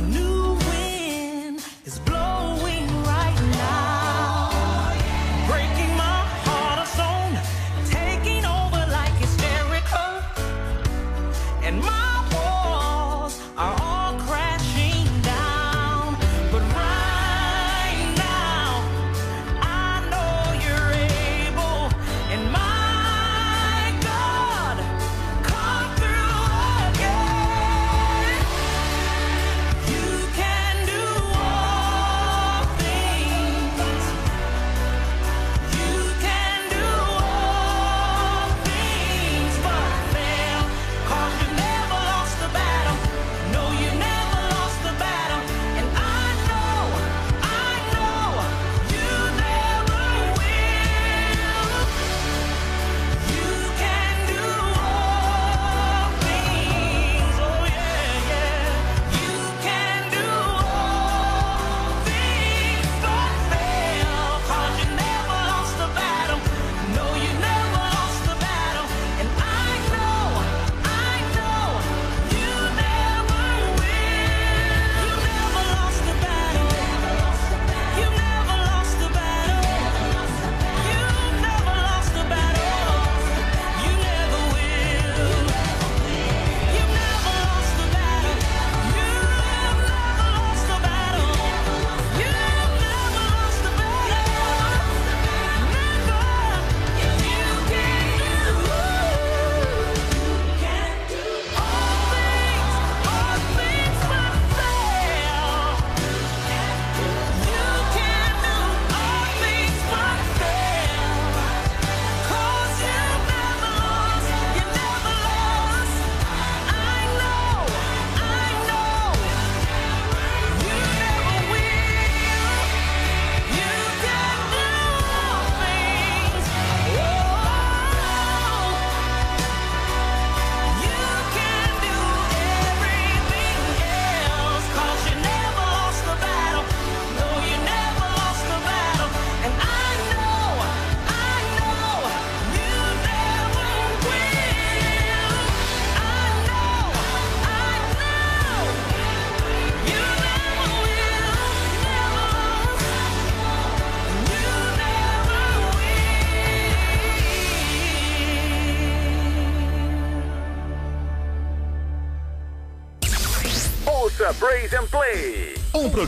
new 0.01 0.30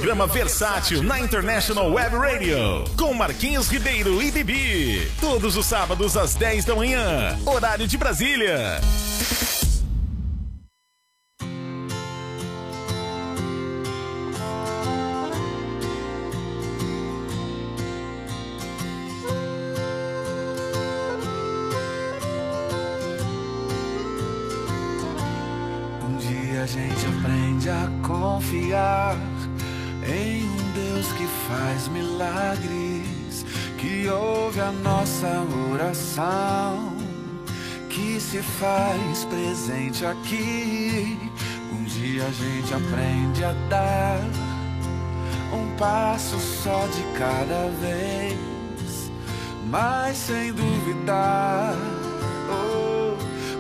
programa 0.04 0.28
versátil 0.28 1.02
na 1.02 1.18
International 1.18 1.90
Web 1.90 2.18
Radio, 2.18 2.84
com 2.98 3.14
Marquinhos 3.14 3.70
Ribeiro 3.70 4.22
e 4.22 4.32
Bibi. 4.32 5.10
Todos 5.22 5.56
os 5.56 5.66
sábados 5.66 6.18
às 6.18 6.36
10 6.36 6.66
da 6.66 6.76
manhã, 6.76 7.40
horário 7.46 7.88
de 7.88 7.98
Brasília. 7.98 8.82
deixa 40.04 40.10
aqui. 40.10 41.18
Um 41.72 41.84
dia 41.86 42.26
a 42.26 42.32
gente 42.32 42.74
aprende 42.74 43.46
a 43.46 43.54
dar 43.70 44.20
um 45.54 45.76
passo 45.78 46.38
só 46.40 46.86
de 46.88 47.04
cada 47.18 47.70
vez, 47.80 48.38
mas 49.70 50.18
sem 50.18 50.52
duvidar, 50.52 51.76
oh, 52.50 53.16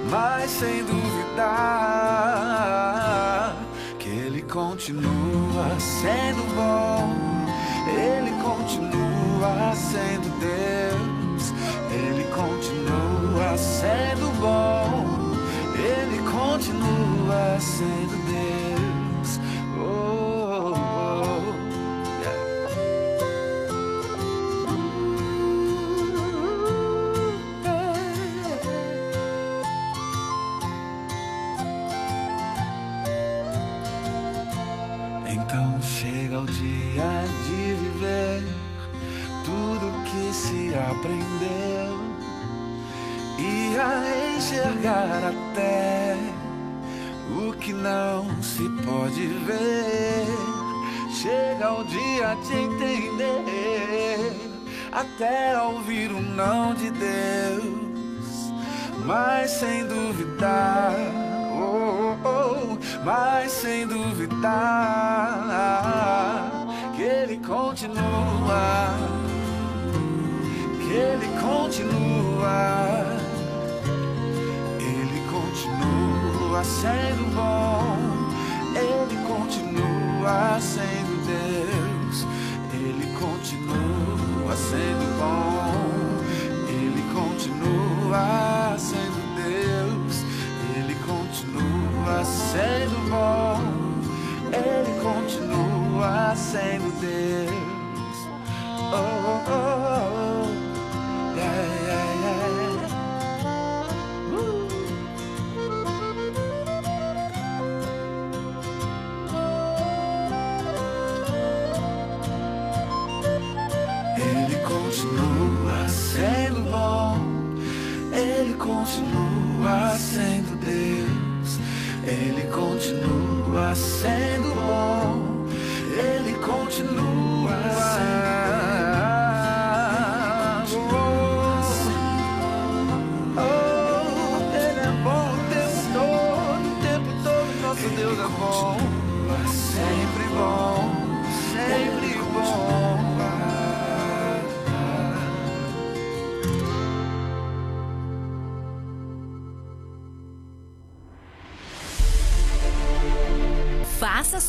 mas 0.09 0.49
sem 0.51 0.83
duvidar 0.83 1.45
que 3.99 4.09
ele 4.09 4.41
continua 4.41 5.79
sendo 5.79 6.43
bom, 6.55 7.15
ele 7.87 8.31
continua 8.41 9.73
sendo 9.75 10.29
Deus. 10.39 11.02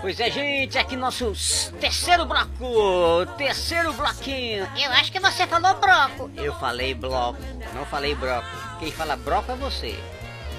Pois 0.00 0.20
é, 0.20 0.30
gente, 0.30 0.78
aqui 0.78 0.96
nosso 0.96 1.32
terceiro 1.80 2.26
bloco, 2.26 3.26
terceiro 3.36 3.92
bloquinho. 3.92 4.68
Eu 4.76 4.90
acho 4.92 5.10
que 5.10 5.18
você 5.18 5.46
falou 5.46 5.74
broco. 5.74 6.30
Eu 6.36 6.54
falei 6.54 6.94
bloco, 6.94 7.38
não 7.74 7.84
falei 7.86 8.14
broco. 8.14 8.46
Quem 8.78 8.92
fala 8.92 9.16
broco 9.16 9.52
é 9.52 9.56
você. 9.56 9.98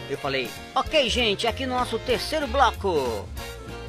Eu 0.09 0.17
falei, 0.17 0.49
ok, 0.75 1.09
gente, 1.09 1.47
aqui 1.47 1.65
no 1.65 1.75
nosso 1.75 1.99
terceiro 1.99 2.47
bloco. 2.47 3.27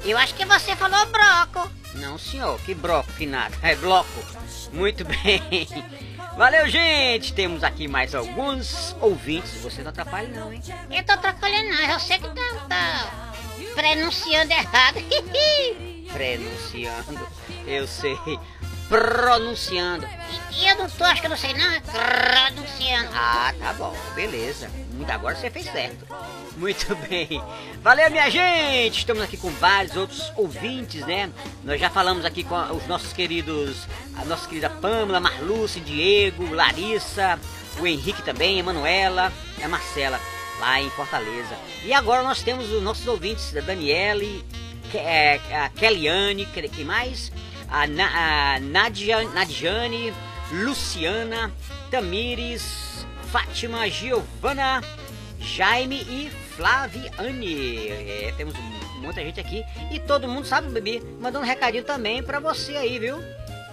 Eu 0.05 0.19
acho 0.19 0.35
que 0.35 0.45
você 0.45 0.77
falou 0.77 1.05
broco. 1.07 1.71
Não, 1.95 2.19
senhor, 2.19 2.61
que 2.61 2.75
broco, 2.75 3.13
que 3.15 3.27
nada. 3.27 3.57
É 3.63 3.75
bloco. 3.75 4.09
Muito 4.73 5.05
bem. 5.05 5.69
Valeu, 6.37 6.69
gente. 6.69 7.33
Temos 7.33 7.65
aqui 7.65 7.89
mais 7.89 8.15
alguns 8.15 8.95
ouvintes. 9.01 9.61
Você 9.63 9.83
não 9.83 9.91
atrapalha, 9.91 10.29
não, 10.29 10.53
hein? 10.53 10.63
Eu 10.91 11.03
tô 11.05 11.13
atrapalhando 11.13 11.71
não, 11.71 11.93
eu 11.93 11.99
sei 11.99 12.19
que 12.19 12.29
tá, 12.29 12.67
tá 12.69 13.28
pronunciando 13.79 14.53
errado. 14.53 14.99
Pronunciando. 16.13 17.29
Eu 17.65 17.87
sei. 17.87 18.19
Pronunciando. 18.89 20.05
E 20.53 20.67
eu 20.67 20.77
não 20.77 20.91
tô, 20.91 21.05
acho 21.05 21.21
que 21.21 21.27
eu 21.27 21.31
não 21.31 21.37
sei 21.37 21.53
não, 21.55 21.71
é 21.71 21.81
pronunciando. 21.81 23.11
Ah, 23.15 23.55
tá 23.57 23.73
bom, 23.75 23.95
beleza. 24.17 24.69
Muito- 24.93 25.13
Agora 25.13 25.37
você 25.37 25.49
fez 25.49 25.67
certo. 25.67 26.07
Muito 26.57 26.93
bem. 27.09 27.41
Valeu, 27.83 28.11
minha 28.11 28.29
gente! 28.29 28.99
Estamos 28.99 29.23
aqui 29.23 29.37
com 29.37 29.51
vários 29.51 29.95
outros 29.97 30.33
ouvintes, 30.35 31.07
né? 31.07 31.31
Nós 31.63 31.81
já 31.81 31.89
falamos 31.89 32.25
aqui 32.25 32.43
com 32.43 32.57
os 32.75 32.85
nossos 32.89 33.13
queridos, 33.13 33.87
a 34.17 34.25
nossa 34.25 34.49
querida 34.49 34.69
Pamela, 34.71 35.21
Marluce, 35.21 35.79
Diego, 35.79 36.53
Larissa, 36.53 37.39
o 37.79 37.87
Henrique 37.87 38.23
também, 38.23 38.61
a 38.61 38.65
Manuela 38.65 39.33
a 39.63 39.69
Marcela, 39.69 40.21
lá 40.61 40.81
em 40.81 40.91
Fortaleza. 40.91 41.57
E 41.85 41.93
agora 41.93 42.23
nós 42.23 42.43
temos 42.43 42.71
os 42.71 42.83
nossos 42.83 43.07
ouvintes, 43.07 43.57
a 43.57 43.61
Daniele, 43.61 44.45
é, 44.95 45.41
a 45.65 45.69
Kellyanne, 45.69 46.47
que- 46.47 46.69
quem 46.69 46.85
mais? 46.85 47.31
A, 47.69 47.87
Na, 47.87 48.55
a 48.55 48.61
Nadia, 48.61 49.23
Nadiane, 49.29 50.13
Luciana, 50.53 51.53
Tamires, 51.91 53.07
Fátima, 53.31 53.89
Giovana, 53.91 54.83
Jaime 55.39 55.97
e 56.01 56.31
Flaviane. 56.57 57.89
É, 57.89 58.35
temos 58.37 58.55
muita 59.01 59.21
gente 59.23 59.39
aqui 59.39 59.63
e 59.93 60.01
todo 60.01 60.27
mundo 60.27 60.47
sabe, 60.47 60.69
bebê, 60.71 61.03
mandando 61.21 61.45
um 61.45 61.49
recadinho 61.49 61.85
também 61.85 62.23
pra 62.23 62.41
você 62.41 62.77
aí, 62.77 62.99
viu? 62.99 63.19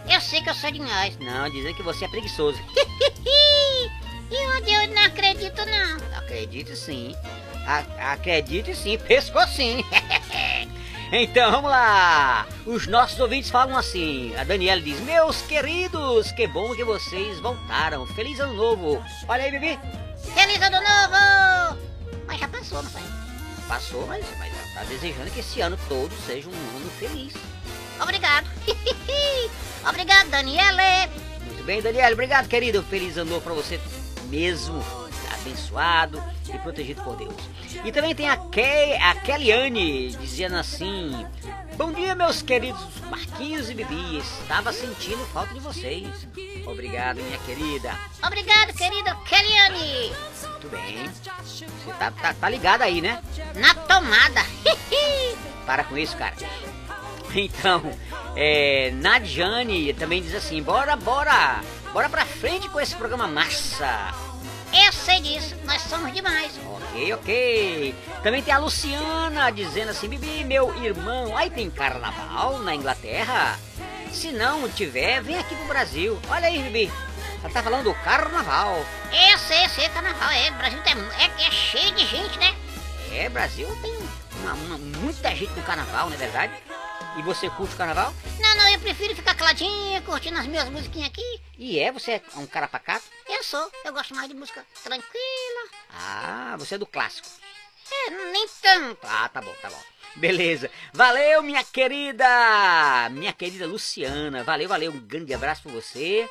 Eu 0.08 0.22
sei 0.22 0.42
que 0.42 0.50
eu 0.50 0.54
sou 0.54 0.70
demais. 0.70 1.18
Não, 1.20 1.50
dizendo 1.50 1.74
que 1.76 1.82
você 1.82 2.06
é 2.06 2.08
preguiçoso. 2.08 2.60
E 4.32 4.48
onde 4.58 4.72
eu 4.74 4.88
não 4.96 5.04
acredito 5.04 5.62
não. 5.66 6.18
Acredite 6.18 6.76
sim. 6.76 7.16
A- 7.68 8.14
acredite 8.14 8.76
sim, 8.76 8.98
pescou 9.08 9.46
sim. 9.48 9.84
então 11.12 11.52
vamos 11.52 11.70
lá. 11.70 12.48
Os 12.66 12.88
nossos 12.88 13.20
ouvintes 13.20 13.50
falam 13.50 13.78
assim. 13.78 14.36
A 14.36 14.44
Daniela 14.44 14.82
diz: 14.82 15.00
Meus 15.02 15.42
queridos, 15.42 16.32
que 16.32 16.48
bom 16.48 16.76
que 16.76 16.84
vocês 16.84 17.40
voltaram. 17.40 18.06
Feliz 18.08 18.40
ano 18.40 18.54
novo. 18.54 19.04
Olha 19.28 19.44
aí, 19.44 19.52
bebê. 19.52 19.80
Feliz 20.34 20.60
ano 20.62 20.78
novo! 20.78 21.80
Mas 22.26 22.40
já 22.40 22.48
passou, 22.48 22.82
não 22.82 22.90
foi? 22.90 23.02
Passou, 23.68 24.06
mas, 24.08 24.26
mas 24.40 24.52
ela 24.54 24.74
tá 24.74 24.84
desejando 24.86 25.30
que 25.32 25.40
esse 25.40 25.62
ano 25.62 25.78
todo 25.88 26.12
seja 26.26 26.50
um 26.50 26.78
ano 26.78 26.90
feliz. 27.00 27.34
Obrigado. 28.02 28.48
Obrigado, 29.88 30.30
Daniele. 30.30 31.10
Muito 31.46 31.64
bem, 31.64 31.82
Daniela. 31.82 32.14
Obrigado, 32.14 32.48
querido. 32.48 32.84
Feliz 32.84 33.18
ano 33.18 33.32
novo 33.32 33.42
pra 33.42 33.54
você 33.54 33.80
mesmo. 34.26 34.84
Abençoado 35.34 36.24
e 36.54 36.58
protegido 36.60 37.04
por 37.04 37.16
Deus. 37.16 37.36
E 37.84 37.92
também 37.92 38.16
tem 38.16 38.30
a, 38.30 38.38
Ke 38.38 38.94
a 39.02 39.16
Kellyanne 39.16 40.12
dizendo 40.16 40.56
assim: 40.56 41.26
Bom 41.78 41.92
dia, 41.92 42.16
meus 42.16 42.42
queridos 42.42 42.82
Marquinhos 43.10 43.70
e 43.70 43.74
Bibi. 43.74 44.18
Estava 44.18 44.72
sentindo 44.72 45.24
falta 45.28 45.54
de 45.54 45.60
vocês. 45.60 46.28
Obrigado, 46.66 47.22
minha 47.22 47.38
querida. 47.40 47.94
Obrigado, 48.26 48.74
querida 48.74 49.16
Kellyanne. 49.28 50.14
Muito 50.50 50.70
bem. 50.70 51.10
Você 51.44 51.66
tá, 52.00 52.12
tá, 52.12 52.34
tá 52.34 52.50
ligado 52.50 52.82
aí, 52.82 53.02
né? 53.02 53.22
Na 53.56 53.76
tomada. 53.76 54.42
Para 55.66 55.84
com 55.84 55.98
isso, 55.98 56.16
cara. 56.18 56.36
Então, 57.36 57.82
é, 58.36 58.92
Nadjane 58.96 59.94
também 59.94 60.22
diz 60.22 60.34
assim: 60.34 60.64
bora, 60.64 60.96
bora, 60.96 61.62
bora 61.96 62.10
pra 62.10 62.26
frente 62.26 62.68
com 62.68 62.82
esse 62.82 62.94
programa 62.94 63.26
massa. 63.26 64.14
Eu 64.74 64.92
sei 64.92 65.22
disso, 65.22 65.56
nós 65.64 65.82
somos 65.84 66.14
demais. 66.14 66.52
Ok, 66.68 67.14
ok. 67.14 67.96
Também 68.22 68.44
tem 68.44 68.54
a 68.54 68.58
Luciana 68.58 69.50
dizendo 69.50 69.92
assim: 69.92 70.10
Bibi, 70.10 70.44
meu 70.44 70.76
irmão, 70.84 71.38
aí 71.38 71.50
tem 71.50 71.70
carnaval 71.70 72.60
na 72.60 72.76
Inglaterra? 72.76 73.58
Se 74.12 74.34
não 74.34 74.68
tiver, 74.68 75.22
vem 75.22 75.38
aqui 75.40 75.56
pro 75.56 75.68
Brasil. 75.68 76.20
Olha 76.30 76.48
aí, 76.50 76.62
Bibi. 76.64 76.92
Ela 77.42 77.54
tá 77.54 77.64
falando 77.64 77.86
do 77.86 77.94
carnaval. 77.94 78.86
Eu 79.32 79.38
sei, 79.38 79.64
eu 79.64 79.70
sei, 79.70 79.88
carnaval. 79.88 80.30
É, 80.32 80.50
o 80.52 80.54
Brasil 80.56 80.82
tem, 80.82 80.94
é, 80.94 81.48
é 81.48 81.52
cheio 81.52 81.94
de 81.96 82.06
gente, 82.06 82.38
né? 82.40 82.54
É, 83.14 83.30
Brasil 83.30 83.68
tem 83.82 83.96
uma- 84.42 84.54
uma- 84.54 84.78
muita 84.78 85.34
gente 85.34 85.54
no 85.54 85.64
carnaval, 85.64 86.08
não 86.10 86.16
é 86.16 86.18
verdade? 86.18 86.52
E 87.18 87.22
você 87.22 87.50
curte 87.50 87.74
o 87.74 87.78
carnaval? 87.78 88.14
Não, 88.40 88.56
não, 88.58 88.68
eu 88.74 88.80
prefiro 88.80 89.16
ficar 89.16 89.36
caladinha, 89.36 90.02
curtindo 90.02 90.38
as 90.38 90.48
minhas 90.48 90.70
musiquinhas 90.70 91.08
aqui. 91.08 91.42
E 91.58 91.80
é, 91.80 91.92
você 91.92 92.14
é 92.14 92.22
um 92.36 92.46
cara 92.46 92.68
pacato? 92.68 93.06
Eu 93.28 93.42
sou, 93.44 93.72
eu 93.86 93.94
gosto 93.94 94.14
mais 94.14 94.28
de 94.28 94.36
música 94.36 94.66
tranquila. 94.84 95.70
Ah, 95.92 96.56
você 96.58 96.76
é 96.76 96.78
do 96.78 96.86
clássico. 96.86 97.28
É, 98.08 98.10
nem 98.32 98.48
tanto. 98.62 99.00
Ah, 99.04 99.30
tá 99.30 99.42
bom, 99.42 99.54
tá 99.62 99.70
bom. 99.70 99.82
Beleza. 100.16 100.70
Valeu, 100.94 101.42
minha 101.42 101.64
querida! 101.64 103.10
Minha 103.12 103.34
querida 103.34 103.66
Luciana. 103.66 104.44
Valeu, 104.44 104.68
valeu. 104.68 104.92
Um 104.92 105.00
grande 105.00 105.34
abraço 105.34 105.64
pra 105.64 105.72
você. 105.72 106.28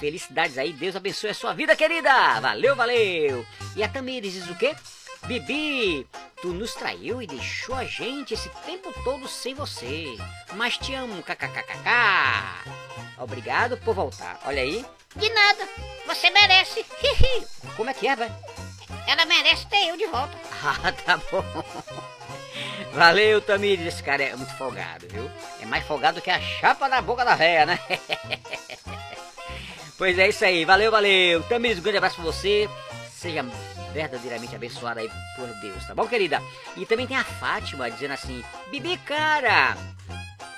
Felicidades 0.00 0.58
aí. 0.58 0.72
Deus 0.72 0.96
abençoe 0.96 1.30
a 1.30 1.34
sua 1.34 1.52
vida, 1.52 1.76
querida. 1.76 2.40
Valeu, 2.40 2.74
valeu. 2.74 3.46
E 3.76 3.82
a 3.82 3.88
Tamires 3.88 4.32
diz 4.32 4.48
o 4.50 4.56
quê? 4.56 4.74
Bibi, 5.26 6.06
tu 6.40 6.48
nos 6.48 6.74
traiu 6.74 7.20
e 7.20 7.26
deixou 7.26 7.74
a 7.74 7.84
gente 7.84 8.34
esse 8.34 8.48
tempo 8.64 8.92
todo 9.04 9.28
sem 9.28 9.54
você. 9.54 10.16
Mas 10.54 10.78
te 10.78 10.94
amo, 10.94 11.22
kkkk. 11.22 11.88
Obrigado 13.18 13.76
por 13.78 13.94
voltar. 13.94 14.40
Olha 14.46 14.62
aí. 14.62 14.84
De 15.16 15.28
nada, 15.30 15.68
você 16.06 16.30
merece. 16.30 16.84
Como 17.76 17.90
é 17.90 17.94
que 17.94 18.06
é, 18.06 18.16
vai? 18.16 18.32
Ela 19.06 19.24
merece 19.24 19.66
ter 19.66 19.88
eu 19.88 19.96
de 19.96 20.06
volta. 20.06 20.36
Ah, 20.60 20.90
tá 20.90 21.16
bom. 21.30 21.44
Valeu, 22.92 23.40
Tamires. 23.40 23.86
Esse 23.86 24.02
cara 24.02 24.24
é 24.24 24.34
muito 24.34 24.56
folgado, 24.56 25.06
viu? 25.08 25.30
É 25.62 25.66
mais 25.66 25.86
folgado 25.86 26.20
que 26.20 26.30
a 26.30 26.40
chapa 26.40 26.88
na 26.88 27.00
boca 27.00 27.24
da 27.24 27.36
véia, 27.36 27.64
né? 27.64 27.78
pois 29.96 30.18
é 30.18 30.28
isso 30.28 30.44
aí. 30.44 30.64
Valeu, 30.64 30.90
valeu. 30.90 31.42
Tamires, 31.44 31.78
um 31.78 31.82
grande 31.82 31.98
abraço 31.98 32.16
pra 32.16 32.24
você. 32.24 32.68
Seja 33.14 33.44
verdadeiramente 33.92 34.54
abençoada 34.54 35.00
aí 35.00 35.10
por 35.36 35.48
Deus, 35.60 35.84
tá 35.86 35.94
bom, 35.94 36.06
querida? 36.06 36.42
E 36.76 36.86
também 36.86 37.06
tem 37.06 37.16
a 37.16 37.24
Fátima 37.24 37.90
dizendo 37.90 38.14
assim: 38.14 38.44
Bibi, 38.70 38.96
cara, 38.98 39.76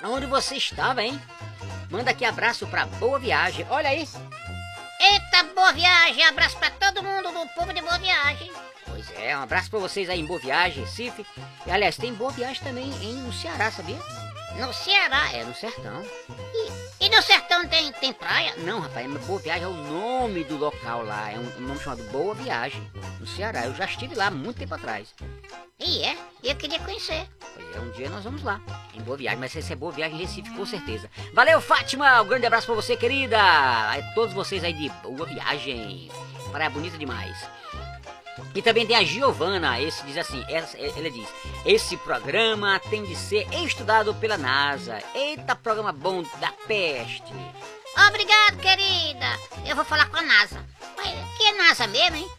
aonde 0.01 0.25
você 0.25 0.55
estava, 0.55 1.01
hein? 1.03 1.19
Manda 1.89 2.11
aqui 2.11 2.23
abraço 2.23 2.65
pra 2.67 2.85
boa 2.85 3.19
viagem. 3.19 3.65
Olha 3.69 3.89
aí. 3.89 4.07
Eita, 4.99 5.43
boa 5.53 5.73
viagem. 5.73 6.23
Abraço 6.25 6.57
pra 6.57 6.69
todo 6.69 7.03
mundo 7.03 7.31
do 7.31 7.47
povo 7.53 7.73
de 7.73 7.81
boa 7.81 7.97
viagem. 7.97 8.51
Pois 8.85 9.09
é, 9.17 9.35
um 9.35 9.41
abraço 9.41 9.69
pra 9.69 9.79
vocês 9.79 10.09
aí 10.09 10.19
em 10.19 10.25
Boa 10.25 10.39
Viagem, 10.39 10.83
Recife. 10.83 11.25
E, 11.65 11.71
aliás, 11.71 11.97
tem 11.97 12.13
Boa 12.13 12.31
Viagem 12.31 12.61
também 12.61 12.85
em, 13.01 13.15
no 13.15 13.33
Ceará, 13.33 13.71
sabia? 13.71 13.97
No 14.57 14.73
Ceará. 14.73 15.31
É, 15.33 15.43
no 15.43 15.55
Sertão. 15.55 16.03
E 16.53 16.80
no 17.09 17.21
sertão 17.21 17.67
tem, 17.67 17.91
tem 17.93 18.13
praia? 18.13 18.53
Não, 18.57 18.79
rapaz, 18.79 19.07
mas 19.07 19.25
Boa 19.25 19.39
Viagem 19.39 19.63
é 19.63 19.67
o 19.67 19.73
nome 19.73 20.43
do 20.43 20.57
local 20.57 21.03
lá. 21.03 21.31
É 21.31 21.37
um, 21.37 21.57
um 21.57 21.67
nome 21.67 21.79
chamado 21.79 22.03
Boa 22.11 22.35
Viagem, 22.35 22.81
no 23.19 23.25
Ceará. 23.25 23.65
Eu 23.65 23.73
já 23.73 23.85
estive 23.85 24.13
lá 24.13 24.29
muito 24.29 24.57
tempo 24.57 24.75
atrás. 24.75 25.13
E 25.79 26.03
é, 26.03 26.15
eu 26.43 26.55
queria 26.55 26.79
conhecer. 26.79 27.27
Pois 27.55 27.75
é, 27.75 27.79
um 27.79 27.91
dia 27.91 28.09
nós 28.09 28.23
vamos 28.23 28.43
lá, 28.43 28.61
em 28.93 29.01
Boa 29.01 29.17
Viagem. 29.17 29.39
Mas 29.39 29.55
esse 29.55 29.73
é 29.73 29.75
Boa 29.75 29.91
Viagem 29.91 30.15
em 30.17 30.21
Recife, 30.21 30.49
com 30.51 30.65
certeza. 30.65 31.09
Valeu, 31.33 31.59
Fátima! 31.59 32.21
Um 32.21 32.27
grande 32.27 32.45
abraço 32.45 32.67
pra 32.67 32.75
você, 32.75 32.95
querida! 32.95 33.37
A 33.39 33.99
todos 34.13 34.33
vocês 34.33 34.63
aí 34.63 34.73
de 34.73 34.89
Boa 35.01 35.25
Viagem. 35.25 36.11
Praia 36.51 36.69
bonita 36.69 36.97
demais. 36.97 37.35
E 38.53 38.61
também 38.61 38.85
tem 38.85 38.95
a 38.95 39.03
Giovana, 39.03 39.79
esse 39.79 40.03
diz 40.05 40.17
assim, 40.17 40.43
essa- 40.49 40.77
ela 40.77 41.09
diz, 41.09 41.27
esse 41.65 41.95
programa 41.97 42.79
tem 42.89 43.03
de 43.03 43.15
ser 43.15 43.47
estudado 43.63 44.13
pela 44.15 44.37
NASA. 44.37 45.01
Eita, 45.15 45.55
programa 45.55 45.91
bom 45.91 46.23
da 46.39 46.51
peste. 46.67 47.33
Obrigado, 48.07 48.57
querida. 48.59 49.25
Eu 49.65 49.75
vou 49.75 49.85
falar 49.85 50.09
com 50.09 50.17
a 50.17 50.21
NASA. 50.21 50.65
Mas 50.97 51.37
que 51.37 51.43
é 51.43 51.51
NASA 51.57 51.87
mesmo, 51.87 52.17
hein? 52.17 52.29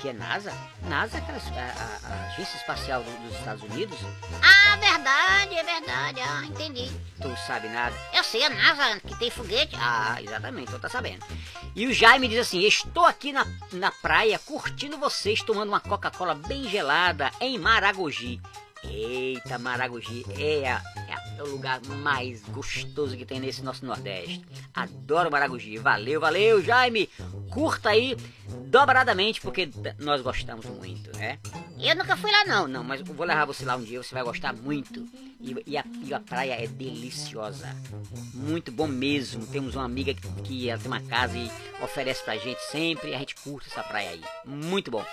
Que 0.00 0.08
é 0.10 0.12
NASA? 0.12 0.52
NASA 0.82 1.16
é 1.16 1.20
aquela, 1.20 1.38
a, 1.38 1.72
a- 1.72 2.12
a 2.14 2.26
Agência 2.32 2.56
Espacial 2.56 3.02
do- 3.02 3.28
dos 3.28 3.38
Estados 3.38 3.62
Unidos. 3.62 3.98
Ah, 4.42 4.76
verdade, 4.76 5.54
é 5.56 5.62
verdade. 5.62 6.20
Ah, 6.20 6.44
entendi. 6.44 6.90
Tu 7.20 7.36
sabe 7.46 7.68
nada? 7.68 7.94
Eu 8.12 8.22
sei, 8.24 8.44
a 8.44 8.50
NASA 8.50 9.00
que 9.00 9.18
tem 9.18 9.30
foguete. 9.30 9.74
Ah, 9.78 10.20
exatamente, 10.22 10.70
tu 10.70 10.78
tá 10.78 10.88
sabendo. 10.88 11.24
E 11.74 11.86
o 11.86 11.92
Jaime 11.92 12.28
diz 12.28 12.38
assim: 12.40 12.60
Estou 12.62 13.06
aqui 13.06 13.32
na, 13.32 13.46
na 13.72 13.90
praia 13.90 14.38
curtindo 14.38 14.98
vocês, 14.98 15.40
tomando 15.42 15.68
uma 15.70 15.80
Coca-Cola 15.80 16.34
bem 16.34 16.68
gelada 16.68 17.30
em 17.40 17.58
Maragogi. 17.58 18.40
Eita, 18.82 19.58
Maragogi 19.58 20.26
é, 20.38 20.70
a- 20.70 20.82
é 21.38 21.42
o 21.42 21.48
lugar 21.48 21.80
mais 22.02 22.42
gostoso 22.44 23.16
que 23.16 23.24
tem 23.24 23.40
nesse 23.40 23.62
nosso 23.62 23.84
Nordeste. 23.84 24.44
Adoro 24.72 25.30
Maragogi. 25.30 25.76
Valeu, 25.78 26.20
valeu, 26.20 26.62
Jaime. 26.62 27.08
Curta 27.50 27.90
aí 27.90 28.16
dobradamente, 28.66 29.40
porque 29.40 29.68
nós 29.98 30.20
gostamos 30.22 30.66
muito, 30.66 31.16
né? 31.16 31.38
Eu 31.78 31.96
nunca 31.96 32.16
fui 32.16 32.30
lá, 32.30 32.44
Não, 32.44 32.68
não, 32.68 32.84
mas 32.84 33.00
vou 33.02 33.26
levar 33.26 33.44
você 33.44 33.64
lá 33.64 33.76
um 33.76 33.82
dia, 33.82 34.02
você 34.02 34.14
vai 34.14 34.22
gostar 34.24 34.52
muito. 34.52 35.06
E, 35.40 35.54
e 35.66 35.76
a, 35.76 35.84
e 36.02 36.14
a 36.14 36.20
praia 36.20 36.54
é 36.54 36.66
deliciosa. 36.66 37.68
Muito 38.32 38.72
bom 38.72 38.86
mesmo. 38.86 39.46
Temos 39.46 39.74
uma 39.74 39.84
amiga 39.84 40.14
que, 40.14 40.26
que 40.42 40.70
ela 40.70 40.80
tem 40.80 40.90
uma 40.90 41.00
casa 41.00 41.36
e 41.36 41.50
oferece 41.82 42.22
pra 42.22 42.36
gente 42.36 42.60
sempre. 42.70 43.14
A 43.14 43.18
gente 43.18 43.34
curte 43.36 43.68
essa 43.68 43.82
praia 43.82 44.10
aí. 44.10 44.22
Muito 44.46 44.90
bom. 44.90 45.04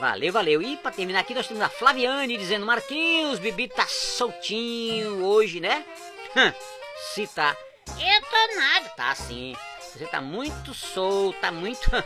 Valeu, 0.00 0.32
valeu. 0.32 0.62
E 0.62 0.76
pra 0.76 0.90
terminar 0.90 1.20
aqui, 1.20 1.34
nós 1.34 1.46
temos 1.46 1.62
a 1.62 1.68
Flaviane 1.68 2.36
dizendo: 2.36 2.66
Marquinhos, 2.66 3.38
Bibi 3.38 3.68
tá 3.68 3.86
soltinho 3.86 5.24
hoje, 5.24 5.60
né? 5.60 5.84
Se 7.14 7.26
tá. 7.26 7.56
Eu 7.88 8.22
tô 8.22 8.60
nada. 8.60 8.88
Tá 8.90 9.14
sim. 9.14 9.54
Você 9.80 10.06
tá 10.06 10.20
muito 10.20 10.74
solto, 10.74 11.38
tá 11.40 11.50
muito. 11.52 11.90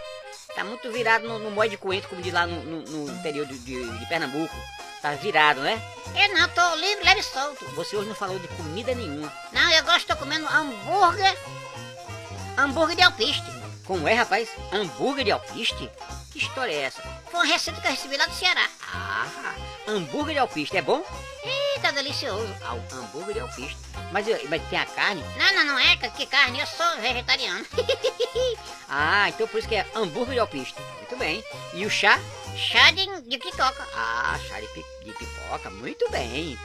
Tá 0.55 0.65
muito 0.65 0.91
virado 0.91 1.29
no, 1.29 1.39
no 1.39 1.69
de 1.69 1.77
coentro, 1.77 2.09
como 2.09 2.23
diz 2.23 2.33
lá 2.33 2.45
no, 2.47 2.61
no- 2.65 2.81
no 2.83 3.13
interior 3.13 3.47
de, 3.47 3.57
de- 3.61 3.99
de 3.99 4.07
Pernambuco. 4.07 4.53
Tá 5.01 5.13
virado, 5.13 5.61
né? 5.61 5.81
Eu 6.17 6.35
não, 6.35 6.49
tô 6.49 6.75
livre, 6.77 7.05
leve 7.05 7.21
e 7.21 7.23
solto. 7.23 7.65
Você 7.77 7.95
hoje 7.95 8.09
não 8.09 8.15
falou 8.17 8.39
de 8.41 8.49
comida 8.49 8.93
nenhuma. 8.95 9.33
Não, 9.53 9.71
eu 9.71 9.85
gosto, 9.85 10.07
tô 10.07 10.17
comendo 10.17 10.49
hambúrguer. 10.49 11.37
Hambúrguer 12.57 12.97
de 12.97 13.03
alpiste. 13.03 13.45
Como 13.87 14.09
é, 14.09 14.15
rapaz? 14.15 14.49
Hambúrguer 14.73 15.27
de 15.27 15.31
alpiste? 15.33 15.89
Que 16.39 16.45
história 16.45 16.73
é 16.73 16.83
essa? 16.83 17.03
Foi 17.33 17.41
uma 17.41 17.53
receita 17.53 17.81
que 17.81 17.87
eu 17.89 17.91
recebi 17.91 18.17
lá 18.17 18.25
do 18.25 18.33
Ceará. 18.33 18.65
Ah, 18.95 19.27
hambúrguer 19.89 20.35
de 20.35 20.39
alpiste 20.39 20.77
é 20.77 20.83
bom? 20.83 21.03
Tá 21.83 21.91
delicioso. 21.91 22.55
Ah, 22.63 22.77
hambúrguer 22.93 23.35
de 23.35 23.41
alpiste. 23.41 23.77
Mas, 24.13 24.29
eh, 24.29 24.41
mas 24.49 24.63
tem 24.69 24.79
a 24.79 24.87
carne? 24.87 25.21
Não, 25.37 25.53
não, 25.53 25.65
não 25.65 25.79
é 25.81 25.97
que 25.97 26.27
carne, 26.27 26.61
eu 26.61 26.67
sou 26.67 26.87
vegetariano. 27.01 27.67
Ah, 28.91 29.29
então 29.29 29.47
por 29.47 29.59
isso 29.59 29.69
que 29.69 29.75
é 29.75 29.87
hambúrguer 29.95 30.35
de 30.35 30.41
alpiste. 30.41 30.81
Muito 30.99 31.17
bem. 31.17 31.45
E 31.75 31.85
o 31.85 31.91
chá? 31.91 32.19
Chá 32.57 32.91
de, 32.91 33.05
de 33.23 33.39
picoca. 33.39 33.87
Ah, 33.95 34.39
chá 34.49 34.61
de, 34.61 34.67
de 35.05 35.13
pipoca, 35.13 35.69
muito 35.71 36.09
bem. 36.11 36.59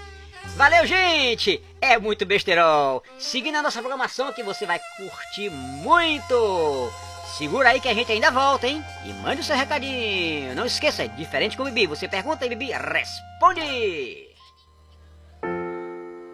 Valeu, 0.56 0.86
gente! 0.86 1.62
É 1.82 1.98
muito 1.98 2.26
besterol. 2.26 3.04
Seguindo 3.20 3.56
a 3.56 3.62
nossa 3.62 3.80
programação 3.82 4.32
que 4.32 4.42
você 4.42 4.66
vai 4.66 4.80
curtir 4.98 5.50
muito. 5.50 6.94
Segura 7.38 7.70
aí 7.70 7.82
que 7.82 7.90
a 7.90 7.94
gente 7.96 8.12
ainda 8.12 8.30
volta, 8.30 8.68
hein? 8.68 8.86
E 9.04 9.12
mande 9.12 9.42
o 9.42 9.44
seu 9.44 9.56
recadinho. 9.56 10.54
Não 10.54 10.68
esqueça, 10.68 11.08
diferente 11.08 11.58
com 11.58 11.64
o 11.64 11.66
Bibi. 11.66 11.88
Você 11.88 12.08
pergunta 12.08 12.46
e 12.46 12.50
Bibi 12.50 12.72
responde. 12.72 14.28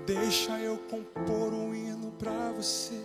Deixa 0.06 0.52
eu 0.60 0.78
compor 0.90 1.54
um 1.54 1.74
hino 1.74 2.12
pra 2.20 2.52
você. 2.52 3.02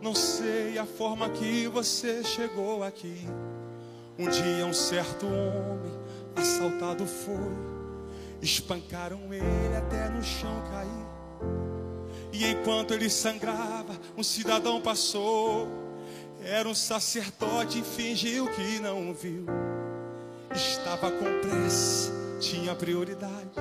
Não 0.00 0.14
sei 0.14 0.78
a 0.78 0.86
forma 0.86 1.28
que 1.28 1.68
você 1.68 2.24
chegou 2.24 2.82
aqui. 2.82 3.28
Um 4.18 4.30
dia 4.30 4.64
um 4.64 4.72
certo 4.72 5.26
homem 5.26 5.92
assaltado 6.34 7.04
foi. 7.06 7.58
Espancaram 8.40 9.34
ele 9.34 9.76
até 9.76 10.08
no 10.08 10.24
chão 10.24 10.62
cair. 10.72 11.10
E 12.32 12.46
enquanto 12.46 12.94
ele 12.94 13.10
sangrava, 13.10 14.00
um 14.16 14.22
cidadão 14.22 14.80
passou. 14.80 15.89
Era 16.42 16.68
um 16.68 16.74
sacerdote 16.74 17.80
e 17.80 17.82
fingiu 17.82 18.48
que 18.48 18.80
não 18.80 19.12
viu. 19.12 19.46
Estava 20.54 21.10
com 21.10 21.40
pressa, 21.40 22.10
tinha 22.40 22.74
prioridades. 22.74 23.54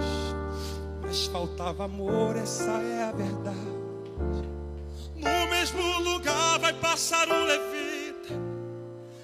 Mas 1.02 1.26
faltava 1.28 1.86
amor, 1.86 2.38
essa 2.38 2.72
é 2.72 3.04
a 3.04 3.12
verdade. 3.12 3.80
No 5.16 5.50
mesmo 5.50 6.00
lugar 6.00 6.60
vai 6.60 6.74
passar 6.74 7.28
um 7.28 7.44
levita. 7.44 8.34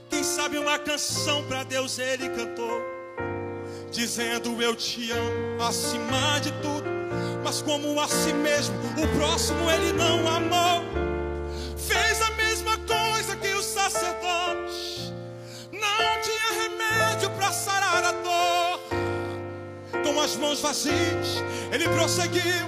Quem 0.10 0.24
sabe 0.24 0.58
uma 0.58 0.78
canção 0.78 1.44
pra 1.46 1.64
Deus 1.64 1.98
ele 1.98 2.30
cantou. 2.30 2.82
Dizendo 3.92 4.62
eu 4.62 4.76
te 4.76 5.12
amo 5.12 5.64
acima 5.64 6.40
de 6.40 6.52
tudo. 6.62 6.90
Mas 7.44 7.62
como 7.62 8.00
a 8.02 8.08
si 8.08 8.34
mesmo, 8.34 8.76
o 9.02 9.18
próximo 9.18 9.70
ele 9.72 9.94
não 9.94 10.28
amou. 10.28 11.05
As 20.26 20.36
mãos 20.38 20.60
vazias, 20.60 21.44
ele 21.72 21.88
prosseguiu. 21.90 22.66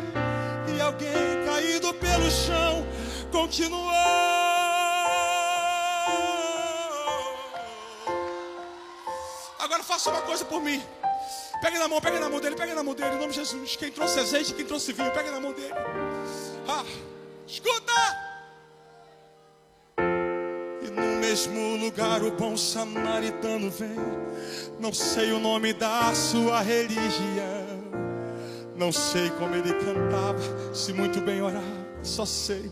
E 0.75 0.79
alguém 0.79 1.43
caído 1.43 1.91
pelo 1.95 2.29
chão 2.29 2.85
continuou. 3.31 3.91
Agora 9.57 9.81
faça 9.83 10.11
uma 10.11 10.21
coisa 10.21 10.45
por 10.45 10.61
mim. 10.61 10.83
Pegue 11.59 11.79
na 11.79 11.87
mão, 11.87 11.99
pegue 11.99 12.19
na 12.19 12.29
mão 12.29 12.39
dele, 12.39 12.55
pegue 12.55 12.75
na 12.75 12.83
mão 12.83 12.93
dele, 12.93 13.15
em 13.15 13.19
nome 13.19 13.29
de 13.29 13.39
Jesus. 13.39 13.75
Quem 13.75 13.91
trouxe 13.91 14.19
azeite, 14.19 14.53
quem 14.53 14.63
trouxe 14.63 14.93
vinho, 14.93 15.11
pegue 15.11 15.31
na 15.31 15.39
mão 15.39 15.51
dele. 15.51 15.73
Ah, 16.67 16.85
escuta! 17.47 18.26
Mesmo 21.37 21.77
lugar 21.77 22.23
o 22.23 22.31
bom 22.31 22.57
samaritano 22.57 23.69
vem. 23.69 23.95
Não 24.79 24.91
sei 24.91 25.31
o 25.31 25.39
nome 25.39 25.71
da 25.71 26.11
sua 26.15 26.61
religião. 26.61 27.67
Não 28.75 28.91
sei 28.91 29.29
como 29.31 29.53
ele 29.53 29.71
cantava, 29.73 30.73
se 30.73 30.91
muito 30.93 31.21
bem 31.21 31.39
orava. 31.39 31.63
Só 32.01 32.25
sei 32.25 32.71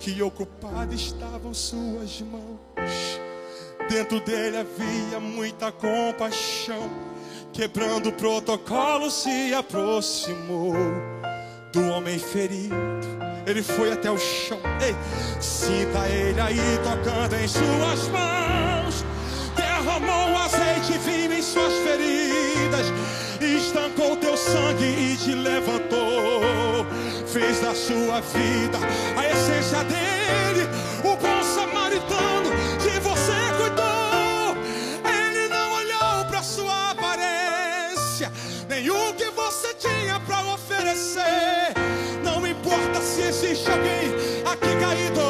que 0.00 0.20
ocupado 0.22 0.92
estavam 0.92 1.54
suas 1.54 2.20
mãos. 2.22 3.20
Dentro 3.88 4.18
dele 4.20 4.56
havia 4.56 5.20
muita 5.20 5.70
compaixão. 5.70 6.90
Quebrando 7.52 8.08
o 8.08 8.12
protocolo, 8.12 9.08
se 9.08 9.54
aproximou 9.54 10.74
do 11.72 11.82
homem 11.92 12.18
ferido. 12.18 13.19
Ele 13.50 13.64
foi 13.64 13.90
até 13.90 14.08
o 14.08 14.16
chão. 14.16 14.60
Ei, 14.80 14.94
sinta 15.40 16.06
ele 16.08 16.40
aí 16.40 16.78
tocando 16.84 17.34
em 17.34 17.48
suas 17.48 18.06
mãos. 18.06 19.04
Derramou 19.56 20.36
azeite 20.38 20.92
e 20.92 21.34
em 21.34 21.42
suas 21.42 21.72
feridas. 21.78 22.86
Estancou 23.40 24.16
teu 24.18 24.36
sangue 24.36 24.84
e 24.84 25.16
te 25.16 25.34
levantou. 25.34 26.86
Fez 27.26 27.60
da 27.60 27.74
sua 27.74 28.20
vida 28.20 28.78
a 29.16 29.26
essência 29.26 29.82
dele. 29.82 30.68
O 31.02 31.16
bom 31.16 31.42
samaritano 31.42 32.50
alguém 43.70 44.14
aqui 44.44 44.80
caído, 44.80 45.29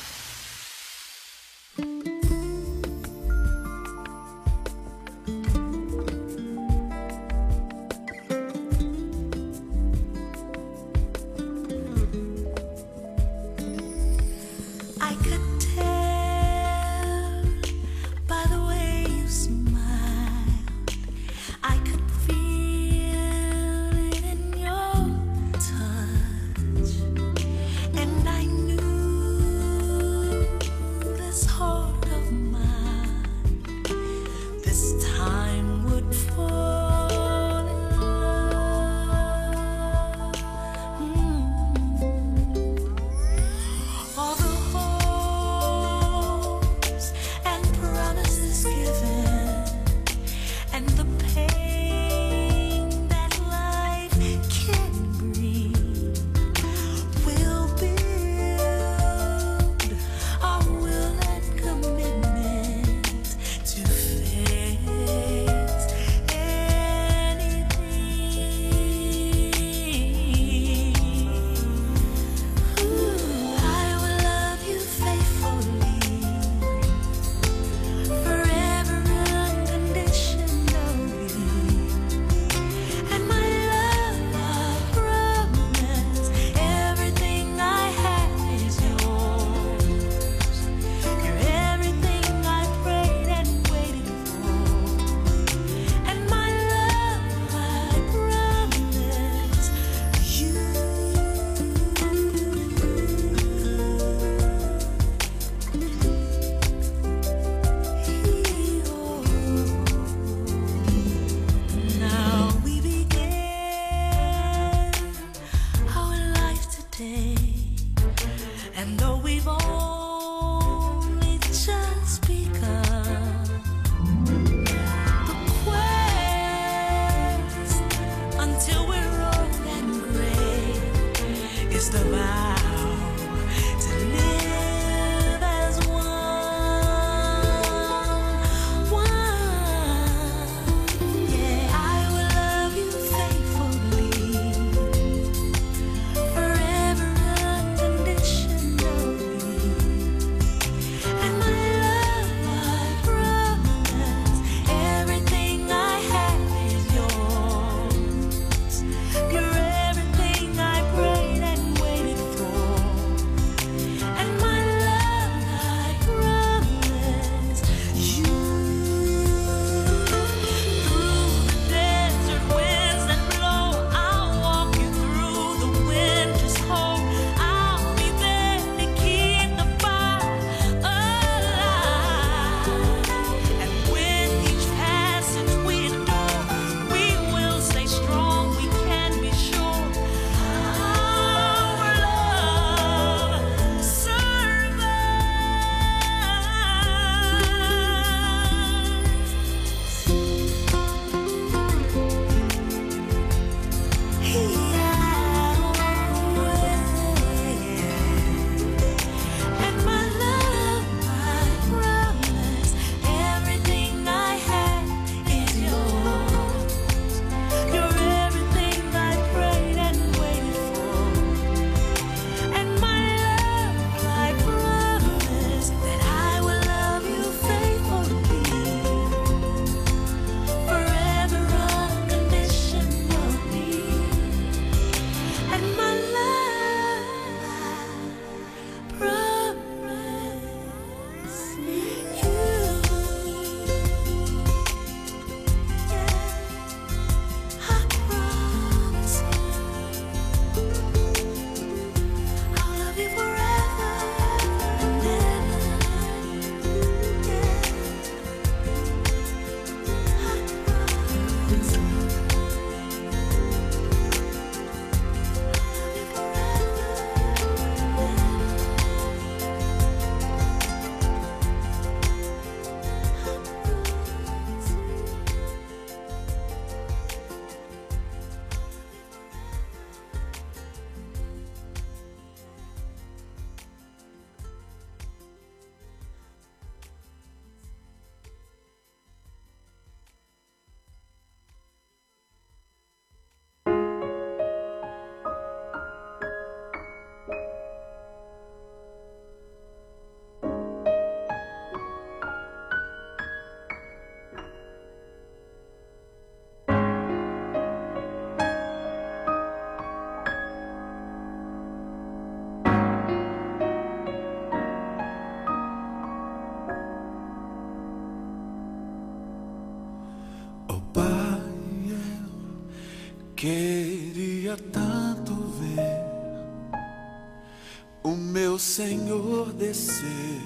Senhor 328.81 329.53
descer, 329.53 330.41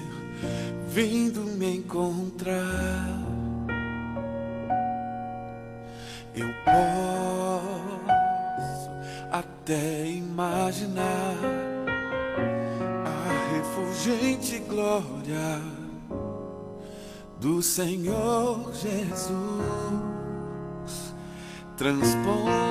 vindo 0.88 1.40
me 1.40 1.78
encontrar. 1.78 3.18
Eu 6.34 6.48
posso 6.66 7.80
até 9.32 10.04
imaginar 10.08 11.34
a 13.06 13.54
refulgente 13.54 14.58
glória 14.68 15.62
do 17.40 17.62
Senhor 17.62 18.70
Jesus 18.74 19.46
transpondo 21.78 22.65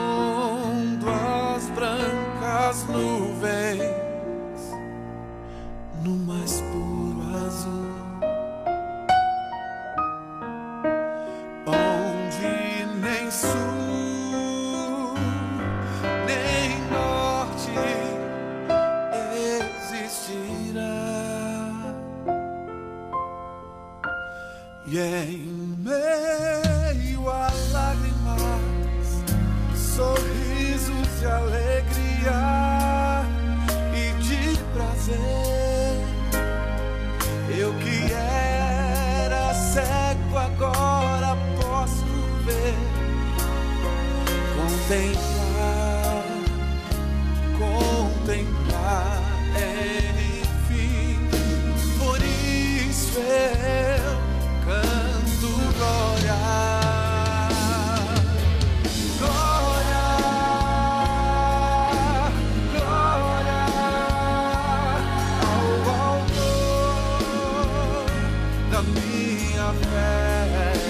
minha 69.06 69.74
fé. 69.74 70.85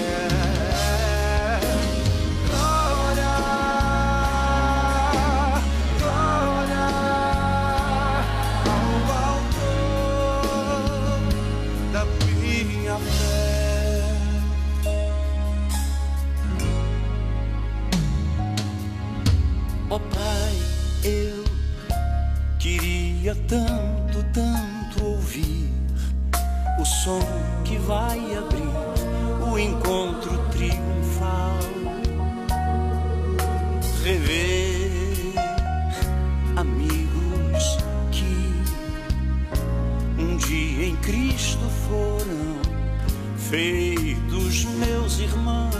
Feitos 43.56 44.66
meus 44.66 45.18
irmãos. 45.18 45.72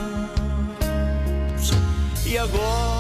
E 2.25 2.39
agora 2.39 2.96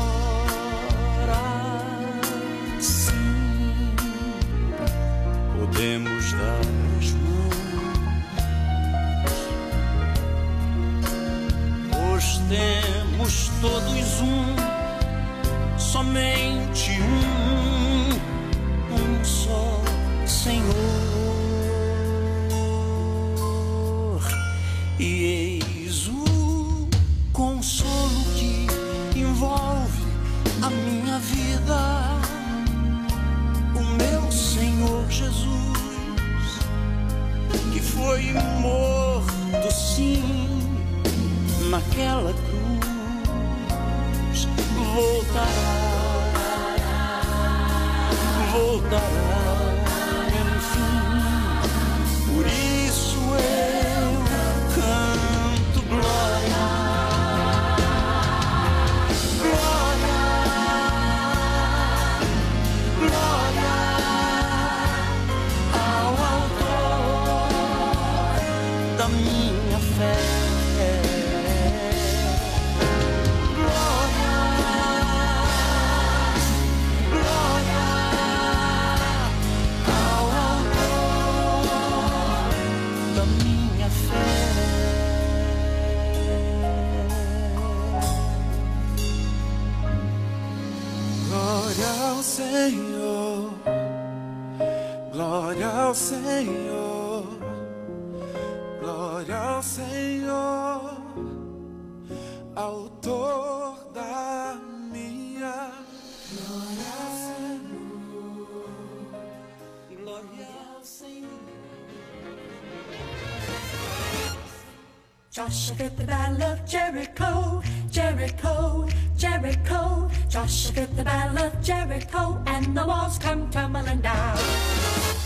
the 116.07 116.13
battle 116.13 116.43
of 116.43 116.65
Jericho, 116.65 117.63
Jericho, 117.91 118.89
Jericho. 119.17 120.11
Joshua 120.29 120.73
fit 120.73 120.97
the 120.97 121.03
battle 121.03 121.39
of 121.39 121.61
Jericho, 121.61 122.41
and 122.47 122.77
the 122.77 122.87
walls 122.87 123.19
come 123.19 123.51
tumbling 123.51 124.01
down. 124.01 124.37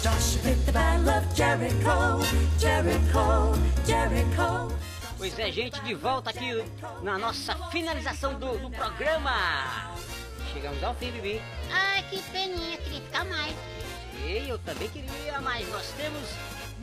Joshua 0.02 0.40
fit 0.42 0.66
the 0.66 0.72
battle 0.72 1.10
of 1.10 1.24
Jericho, 1.34 2.22
Jericho, 2.58 3.54
Jericho. 3.84 4.72
Pois 5.18 5.38
é, 5.38 5.52
gente, 5.52 5.78
de 5.82 5.94
volta 5.94 6.30
aqui 6.30 6.64
na 7.02 7.18
nossa 7.18 7.54
finalização 7.70 8.38
do, 8.38 8.56
do 8.58 8.70
programa. 8.70 9.92
Chegamos 10.52 10.82
ao 10.82 10.94
fim, 10.94 11.10
Bibi. 11.10 11.42
Ai, 11.70 12.02
que 12.08 12.22
peninha, 12.32 12.78
queria 12.78 13.02
ficar 13.02 13.24
mais. 13.26 13.54
E 14.24 14.48
eu 14.48 14.58
também 14.60 14.88
queria, 14.88 15.40
mas 15.42 15.68
nós 15.68 15.92
temos 15.96 16.22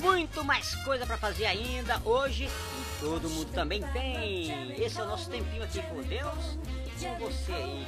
muito 0.02 0.44
mais 0.44 0.76
coisa 0.84 1.06
para 1.06 1.18
fazer 1.18 1.46
ainda 1.46 2.02
hoje 2.04 2.46
e 2.46 3.00
todo 3.00 3.30
mundo 3.30 3.52
também 3.52 3.82
tem. 3.94 4.72
Esse 4.82 5.00
é 5.00 5.04
o 5.04 5.08
nosso 5.08 5.30
tempinho 5.30 5.64
aqui 5.64 5.82
com 5.84 6.02
Deus 6.02 6.58
e 6.86 7.06
com 7.06 7.16
você 7.20 7.54
aí. 7.54 7.86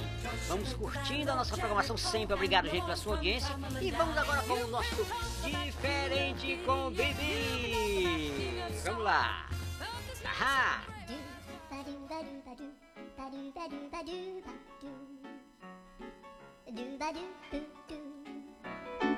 Vamos 0.47 0.73
curtindo 0.73 1.31
a 1.31 1.35
nossa 1.35 1.55
programação 1.55 1.97
sempre. 1.97 2.33
Obrigado, 2.33 2.69
gente, 2.69 2.83
pela 2.83 2.95
sua 2.95 3.15
audiência. 3.15 3.55
E 3.81 3.91
vamos 3.91 4.17
agora 4.17 4.41
com 4.43 4.53
o 4.53 4.67
nosso 4.67 5.05
Diferente 5.43 6.59
com 6.65 6.89
Bibi. 6.91 8.63
Vamos 8.83 9.03
lá. 9.03 9.47
Ahá. 10.25 10.83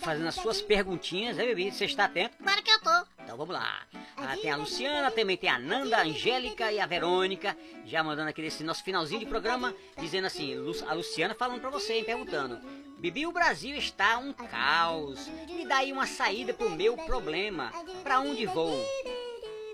fazendo 0.00 0.28
as 0.28 0.34
suas 0.34 0.60
perguntinhas, 0.62 1.36
né, 1.36 1.46
Bibi? 1.46 1.70
Você 1.70 1.84
está 1.84 2.04
atento? 2.04 2.36
Claro 2.42 2.62
que 2.62 2.70
eu 2.70 2.80
tô. 2.80 3.06
Então 3.22 3.36
vamos 3.36 3.54
lá. 3.54 3.82
Ah, 4.16 4.36
tem 4.36 4.50
a 4.50 4.56
Luciana, 4.56 5.10
também 5.10 5.36
tem 5.36 5.50
a 5.50 5.58
Nanda, 5.58 5.98
a 5.98 6.02
Angélica 6.02 6.72
e 6.72 6.80
a 6.80 6.86
Verônica, 6.86 7.56
já 7.84 8.02
mandando 8.02 8.30
aqui 8.30 8.42
nesse 8.42 8.64
nosso 8.64 8.82
finalzinho 8.82 9.20
de 9.20 9.26
programa, 9.26 9.74
dizendo 9.98 10.26
assim, 10.26 10.54
a 10.86 10.92
Luciana 10.92 11.34
falando 11.34 11.60
pra 11.60 11.70
você, 11.70 11.94
hein, 11.94 12.04
perguntando. 12.04 12.60
Bibi, 12.98 13.26
o 13.26 13.32
Brasil 13.32 13.76
está 13.76 14.18
um 14.18 14.32
caos. 14.32 15.26
Me 15.46 15.66
dá 15.66 15.78
aí 15.78 15.92
uma 15.92 16.06
saída 16.06 16.52
pro 16.52 16.68
meu 16.68 16.96
problema. 16.96 17.72
Pra 18.02 18.20
onde 18.20 18.44
vou? 18.46 18.76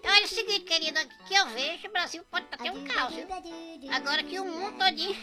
Olha 0.08 0.24
o 0.24 0.28
seguinte, 0.28 0.60
querido, 0.60 1.00
que 1.26 1.34
eu 1.34 1.46
vejo, 1.48 1.88
o 1.88 1.90
Brasil 1.90 2.24
pode 2.30 2.46
até 2.52 2.70
um 2.70 2.84
caos, 2.84 3.14
viu? 3.14 3.26
Agora 3.90 4.22
que 4.22 4.38
o 4.38 4.44
mundo 4.44 4.78
todinho 4.78 5.16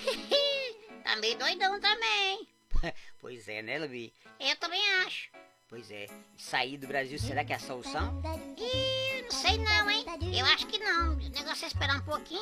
tá 1.03 1.15
meio 1.15 1.37
doidão 1.37 1.79
também. 1.79 2.52
pois 3.19 3.47
é, 3.47 3.61
né, 3.61 3.79
Bibi? 3.79 4.13
Eu 4.39 4.55
também 4.57 4.81
acho. 5.05 5.29
Pois 5.67 5.89
é. 5.89 6.07
Sair 6.37 6.77
do 6.77 6.87
Brasil, 6.87 7.17
será 7.17 7.43
que 7.43 7.53
é 7.53 7.55
a 7.55 7.59
solução? 7.59 8.21
Ih, 8.57 9.23
não 9.23 9.31
sei 9.31 9.57
não, 9.57 9.89
hein? 9.89 10.05
Eu 10.37 10.45
acho 10.45 10.67
que 10.67 10.77
não. 10.77 11.13
O 11.13 11.29
negócio 11.29 11.65
é 11.65 11.67
esperar 11.67 11.97
um 11.97 12.05
pouquinho 12.05 12.41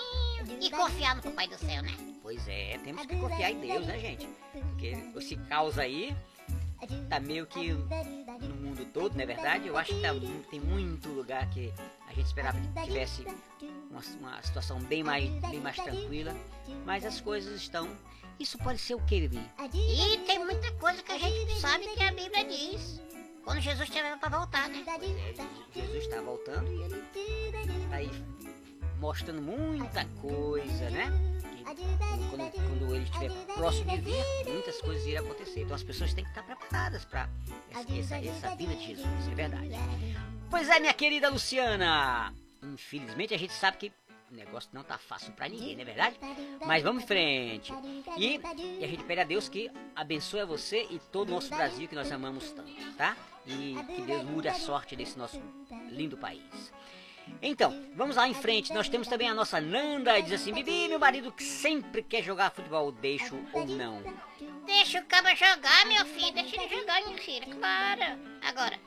e 0.59 0.69
confiar 0.69 1.15
no 1.15 1.21
Papai 1.21 1.47
do 1.47 1.57
Céu, 1.57 1.81
né? 1.81 1.95
Pois 2.21 2.45
é, 2.47 2.77
temos 2.83 3.05
que 3.05 3.15
confiar 3.15 3.51
em 3.51 3.59
Deus, 3.61 3.85
né, 3.85 3.99
gente? 3.99 4.27
Porque 4.51 4.97
esse 5.15 5.37
caos 5.47 5.79
aí 5.79 6.15
tá 7.09 7.19
meio 7.19 7.45
que 7.45 7.71
no 7.71 8.55
mundo 8.55 8.85
todo, 8.91 9.13
não 9.13 9.21
é 9.21 9.25
verdade? 9.25 9.67
Eu 9.67 9.77
acho 9.77 9.93
que 9.93 10.01
tá 10.01 10.09
tem 10.49 10.59
muito 10.59 11.09
lugar 11.09 11.49
que 11.51 11.73
a 12.07 12.13
gente 12.13 12.25
esperava 12.25 12.59
que 12.59 12.83
tivesse 12.83 13.23
uma, 13.89 14.01
uma 14.19 14.41
situação 14.41 14.79
bem 14.81 15.03
mais, 15.03 15.29
bem 15.49 15.59
mais 15.59 15.75
tranquila, 15.75 16.35
mas 16.85 17.05
as 17.05 17.21
coisas 17.21 17.61
estão. 17.61 17.87
Isso 18.41 18.57
pode 18.57 18.79
ser 18.79 18.95
o 18.95 18.99
que, 19.01 19.27
Bibi? 19.27 19.51
E 19.71 20.17
tem 20.25 20.39
muita 20.39 20.71
coisa 20.73 21.03
que 21.03 21.11
a 21.11 21.17
gente 21.19 21.59
sabe 21.59 21.87
que 21.89 22.01
a 22.01 22.11
Bíblia 22.11 22.43
diz. 22.43 22.99
Quando 23.43 23.61
Jesus 23.61 23.87
estiver 23.87 24.17
para 24.17 24.35
voltar, 24.35 24.67
né? 24.67 24.83
Jesus 25.75 26.03
está 26.03 26.19
voltando 26.21 26.71
e 26.71 26.81
ele 26.81 27.87
tá 27.87 27.95
aí 27.97 28.09
mostrando 28.99 29.43
muita 29.43 30.05
coisa, 30.19 30.89
né? 30.89 31.11
Quando, 32.31 32.51
quando 32.51 32.95
ele 32.95 33.03
estiver 33.03 33.31
próximo 33.53 33.91
de 33.91 33.97
vir, 33.97 34.25
muitas 34.47 34.81
coisas 34.81 35.05
irão 35.05 35.23
acontecer. 35.23 35.61
Então 35.61 35.75
as 35.75 35.83
pessoas 35.83 36.11
têm 36.11 36.23
que 36.23 36.31
estar 36.31 36.41
preparadas 36.41 37.05
para 37.05 37.29
essa, 37.69 38.17
essa, 38.17 38.55
vinda 38.55 38.75
de 38.75 38.87
Jesus, 38.87 39.19
isso 39.19 39.29
é 39.29 39.35
verdade. 39.35 39.69
Pois 40.49 40.67
é, 40.67 40.79
minha 40.79 40.93
querida 40.95 41.29
Luciana. 41.29 42.33
Infelizmente 42.63 43.35
a 43.35 43.37
gente 43.37 43.53
sabe 43.53 43.77
que 43.77 43.91
o 44.31 44.35
negócio 44.35 44.69
não 44.73 44.83
tá 44.83 44.97
fácil 44.97 45.33
para 45.33 45.49
ninguém, 45.49 45.75
não 45.75 45.81
é 45.81 45.85
verdade? 45.85 46.17
Mas 46.65 46.81
vamos 46.81 47.03
em 47.03 47.07
frente. 47.07 47.73
E, 48.17 48.39
e 48.79 48.83
a 48.83 48.87
gente 48.87 49.03
pede 49.03 49.21
a 49.21 49.25
Deus 49.25 49.49
que 49.49 49.69
abençoe 49.95 50.45
você 50.45 50.87
e 50.89 50.99
todo 51.11 51.29
o 51.29 51.33
nosso 51.33 51.49
Brasil 51.49 51.87
que 51.87 51.95
nós 51.95 52.11
amamos 52.11 52.51
tanto, 52.51 52.93
tá? 52.93 53.17
E 53.45 53.75
que 53.95 54.01
Deus 54.03 54.23
mude 54.23 54.47
a 54.47 54.53
sorte 54.53 54.95
desse 54.95 55.17
nosso 55.17 55.41
lindo 55.89 56.17
país. 56.17 56.71
Então, 57.41 57.87
vamos 57.95 58.15
lá 58.15 58.27
em 58.27 58.33
frente. 58.33 58.73
Nós 58.73 58.89
temos 58.89 59.07
também 59.07 59.29
a 59.29 59.33
nossa 59.33 59.59
Nanda, 59.59 60.19
diz 60.21 60.33
assim: 60.33 60.53
Bibi, 60.53 60.87
meu 60.87 60.99
marido 60.99 61.31
que 61.31 61.43
sempre 61.43 62.01
quer 62.01 62.23
jogar 62.23 62.51
futebol, 62.51 62.91
deixo 62.91 63.37
ou 63.53 63.65
não? 63.65 64.01
Deixa 64.65 64.99
o 64.99 65.05
cabo 65.05 65.29
jogar, 65.35 65.85
meu 65.87 66.05
filho. 66.05 66.33
Deixa 66.33 66.61
ele 66.61 66.75
jogar, 66.75 67.01
minha 67.05 67.17
filha. 67.17 67.47
Claro. 67.47 68.19
Agora, 68.41 68.79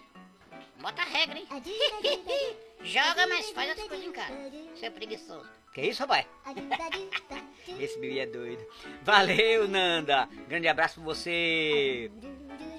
bota 0.81 1.03
a 1.03 1.05
regra, 1.05 1.39
hein? 1.39 1.47
Joga, 2.85 3.27
mas 3.27 3.51
faz 3.51 3.71
outras 3.71 3.89
coisas 3.89 4.07
em 4.07 4.13
casa. 4.13 4.53
Seu 4.77 4.93
preguiçoso. 4.93 5.49
Que 5.73 5.83
isso, 5.83 6.01
rapaz? 6.03 6.27
Esse 7.81 7.99
Bibi 7.99 8.21
é 8.21 8.27
doido. 8.27 8.65
Valeu, 9.03 9.67
Nanda. 9.67 10.29
Grande 10.47 10.69
abraço 10.69 10.97
pra 10.97 11.05
você. 11.05 12.11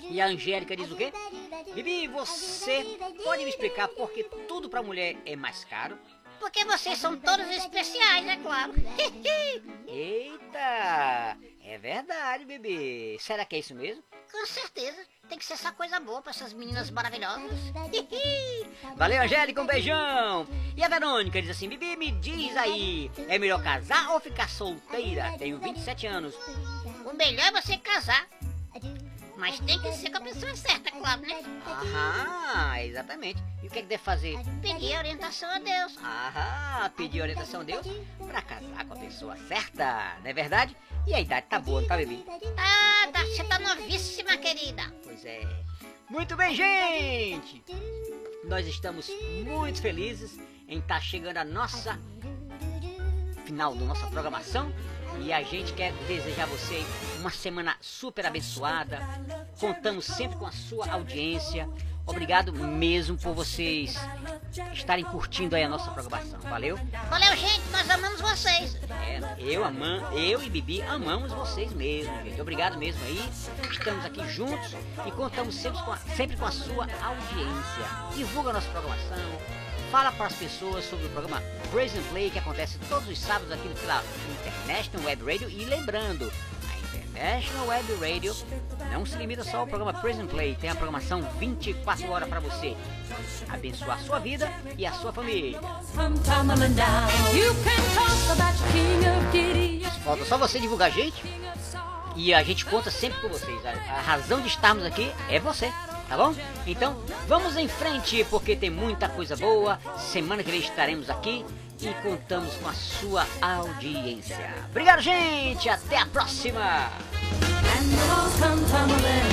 E 0.09 0.21
a 0.21 0.27
Angélica 0.27 0.75
diz 0.75 0.91
o 0.91 0.95
quê? 0.95 1.11
Bibi, 1.73 2.07
você 2.07 2.85
pode 3.23 3.43
me 3.43 3.49
explicar 3.49 3.87
por 3.89 4.11
que 4.11 4.23
tudo 4.47 4.69
pra 4.69 4.83
mulher 4.83 5.17
é 5.25 5.35
mais 5.35 5.65
caro? 5.65 5.97
Porque 6.39 6.63
vocês 6.63 6.99
são 6.99 7.17
todos 7.17 7.47
especiais, 7.49 8.27
é 8.27 8.35
claro. 8.37 8.73
Eita! 9.87 11.37
É 11.63 11.77
verdade, 12.35 12.45
bebê. 12.45 13.17
Será 13.19 13.45
que 13.45 13.55
é 13.55 13.59
isso 13.59 13.73
mesmo? 13.73 14.03
Com 14.31 14.45
certeza. 14.45 14.97
Tem 15.29 15.37
que 15.37 15.45
ser 15.45 15.53
essa 15.53 15.71
coisa 15.71 15.99
boa 15.99 16.21
pra 16.21 16.31
essas 16.31 16.53
meninas 16.53 16.89
maravilhosas. 16.89 17.51
Valeu, 18.95 19.21
Angélica, 19.21 19.61
um 19.61 19.65
beijão! 19.65 20.47
E 20.75 20.83
a 20.83 20.87
Verônica 20.87 21.41
diz 21.41 21.51
assim: 21.51 21.69
Bibi, 21.69 21.95
me 21.95 22.11
diz 22.11 22.55
aí, 22.57 23.09
é 23.27 23.39
melhor 23.39 23.63
casar 23.63 24.11
ou 24.11 24.19
ficar 24.19 24.49
solteira? 24.49 25.35
Tenho 25.37 25.57
27 25.59 26.07
anos. 26.07 26.35
O 27.05 27.13
melhor 27.13 27.45
é 27.47 27.61
você 27.61 27.77
casar. 27.77 28.27
Mas 29.37 29.59
tem 29.59 29.79
que 29.79 29.91
ser 29.93 30.09
com 30.09 30.17
a 30.17 30.21
pessoa 30.21 30.55
certa, 30.55 30.91
claro, 30.91 31.21
né? 31.21 31.41
Aham, 31.65 32.79
exatamente. 32.79 33.43
E 33.61 33.67
o 33.67 33.69
que 33.69 33.79
é 33.79 33.81
que 33.81 33.87
deve 33.87 34.03
fazer? 34.03 34.37
Pedir 34.61 34.97
orientação 34.97 35.49
a 35.49 35.59
Deus. 35.59 35.97
Aham, 35.97 36.89
pedir 36.95 37.21
orientação 37.21 37.61
a 37.61 37.63
Deus 37.63 37.85
pra 38.25 38.41
casar 38.41 38.85
com 38.85 38.93
a 38.93 38.97
pessoa 38.97 39.35
certa, 39.47 40.17
não 40.23 40.29
é 40.29 40.33
verdade? 40.33 40.75
E 41.07 41.13
a 41.13 41.19
idade 41.19 41.47
tá 41.47 41.59
boa, 41.59 41.81
não 41.81 41.87
tá, 41.87 41.97
bebê? 41.97 42.17
Tá, 42.55 43.11
tá, 43.11 43.25
você 43.25 43.43
tá 43.43 43.59
novíssima, 43.59 44.37
querida. 44.37 44.83
Pois 45.03 45.23
é. 45.25 45.41
Muito 46.09 46.35
bem, 46.35 46.55
gente! 46.55 47.63
Nós 48.45 48.65
estamos 48.67 49.09
muito 49.43 49.81
felizes 49.81 50.39
em 50.67 50.79
estar 50.79 51.01
chegando 51.01 51.37
a 51.37 51.43
nossa 51.43 51.99
final 53.45 53.75
da 53.75 53.85
nossa 53.85 54.07
programação 54.07 54.71
e 55.21 55.31
a 55.33 55.41
gente 55.43 55.73
quer 55.73 55.91
desejar 56.07 56.43
a 56.43 56.47
você 56.47 56.83
uma 57.19 57.29
semana 57.29 57.75
super 57.81 58.25
abençoada. 58.25 58.99
Contamos 59.59 60.05
sempre 60.05 60.37
com 60.37 60.45
a 60.45 60.51
sua 60.51 60.91
audiência. 60.91 61.69
Obrigado 62.07 62.53
mesmo 62.53 63.17
por 63.17 63.33
vocês 63.33 63.95
estarem 64.71 65.03
curtindo 65.03 65.55
aí 65.55 65.63
a 65.63 65.69
nossa 65.69 65.89
programação. 65.89 66.39
Valeu? 66.41 66.77
Valeu, 67.09 67.35
gente. 67.35 67.61
Nós 67.71 67.89
amamos 67.89 68.21
vocês. 68.21 68.77
É, 68.89 69.19
eu, 69.39 69.65
amam, 69.65 70.13
eu 70.13 70.41
e 70.43 70.49
Bibi 70.49 70.81
amamos 70.83 71.31
vocês 71.31 71.73
mesmo, 71.73 72.13
gente. 72.23 72.39
Obrigado 72.39 72.77
mesmo 72.77 73.03
aí. 73.05 73.27
Estamos 73.71 74.05
aqui 74.05 74.27
juntos 74.29 74.75
e 75.05 75.11
contamos 75.11 75.55
sempre 75.55 75.81
com 75.83 75.91
a, 75.91 75.97
sempre 75.97 76.37
com 76.37 76.45
a 76.45 76.51
sua 76.51 76.87
audiência. 77.01 78.15
Divulga 78.15 78.51
a 78.51 78.53
nossa 78.53 78.69
programação. 78.69 79.64
Fala 79.91 80.11
para 80.11 80.27
as 80.27 80.33
pessoas 80.33 80.83
sobre 80.85 81.05
o 81.05 81.09
programa 81.09 81.41
Praise 81.71 81.97
and 81.97 82.03
Play 82.11 82.29
que 82.29 82.39
acontece 82.39 82.77
todos 82.89 83.07
os 83.07 83.19
sábados 83.19 83.51
aqui 83.51 83.67
pela 83.79 84.03
International 84.41 85.07
Web 85.07 85.23
Radio. 85.23 85.49
E 85.49 85.65
lembrando, 85.65 86.31
a 86.69 86.77
International 86.77 87.67
Web 87.67 87.93
Radio 87.95 88.35
não 88.91 89.05
se 89.05 89.15
limita 89.17 89.43
só 89.43 89.57
ao 89.59 89.67
programa 89.67 89.93
Praise 89.93 90.21
and 90.21 90.27
Play, 90.27 90.55
tem 90.55 90.69
a 90.69 90.75
programação 90.75 91.21
24 91.39 92.09
horas 92.11 92.27
para 92.27 92.39
você 92.39 92.75
abençoar 93.49 93.99
a 93.99 94.03
sua 94.03 94.19
vida 94.19 94.51
e 94.77 94.85
a 94.85 94.91
sua 94.93 95.13
família. 95.13 95.59
Falta 100.03 100.25
só 100.25 100.37
você 100.37 100.59
divulgar 100.59 100.89
a 100.89 100.91
gente 100.91 101.23
e 102.15 102.33
a 102.33 102.43
gente 102.43 102.65
conta 102.65 102.89
sempre 102.89 103.19
com 103.21 103.29
vocês. 103.29 103.59
A 103.65 104.01
razão 104.01 104.41
de 104.41 104.47
estarmos 104.47 104.85
aqui 104.85 105.11
é 105.29 105.39
você, 105.39 105.71
tá 106.15 106.23
bom? 106.23 106.33
Então 106.65 106.95
vamos 107.27 107.57
em 107.57 107.67
frente 107.67 108.25
porque 108.29 108.55
tem 108.55 108.69
muita 108.69 109.09
coisa 109.09 109.35
boa. 109.35 109.77
Semana 109.97 110.43
que 110.43 110.49
vem 110.49 110.61
estaremos 110.61 111.09
aqui 111.09 111.45
e 111.81 111.93
contamos 112.01 112.55
com 112.55 112.69
a 112.69 112.73
sua 112.73 113.27
audiência. 113.41 114.53
Obrigado, 114.69 115.01
gente. 115.01 115.67
Até 115.67 115.97
a 115.97 116.05
próxima. 116.05 116.89
Come 118.39 118.65
tumbling, 118.65 119.29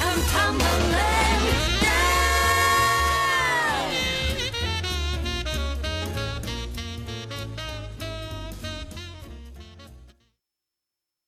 come 0.00 0.22
tumbling. 0.32 1.33